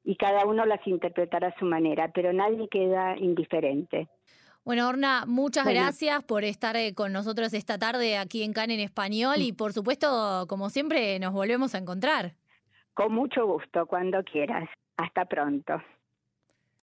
y 0.04 0.16
cada 0.16 0.46
uno 0.46 0.66
las 0.66 0.86
interpretará 0.88 1.50
a 1.50 1.60
su 1.60 1.66
manera, 1.66 2.12
pero 2.14 2.34
nadie 2.34 2.68
queda 2.70 3.18
indiferente. 3.18 4.08
Bueno, 4.66 4.88
Orna, 4.88 5.24
muchas 5.26 5.66
gracias 5.66 6.24
por 6.24 6.44
estar 6.44 6.76
eh, 6.76 6.94
con 6.94 7.14
nosotros 7.14 7.54
esta 7.54 7.78
tarde 7.78 8.18
aquí 8.18 8.44
en 8.44 8.54
CAN 8.54 8.72
en 8.72 8.80
español 8.80 9.38
y 9.38 9.54
por 9.54 9.74
supuesto, 9.74 10.46
como 10.48 10.70
siempre, 10.70 11.18
nos 11.20 11.34
volvemos 11.34 11.74
a 11.76 11.80
encontrar. 11.80 12.34
Con 12.94 13.14
mucho 13.14 13.46
gusto, 13.46 13.86
cuando 13.86 14.24
quieras. 14.24 14.70
Hasta 14.98 15.26
pronto. 15.26 15.82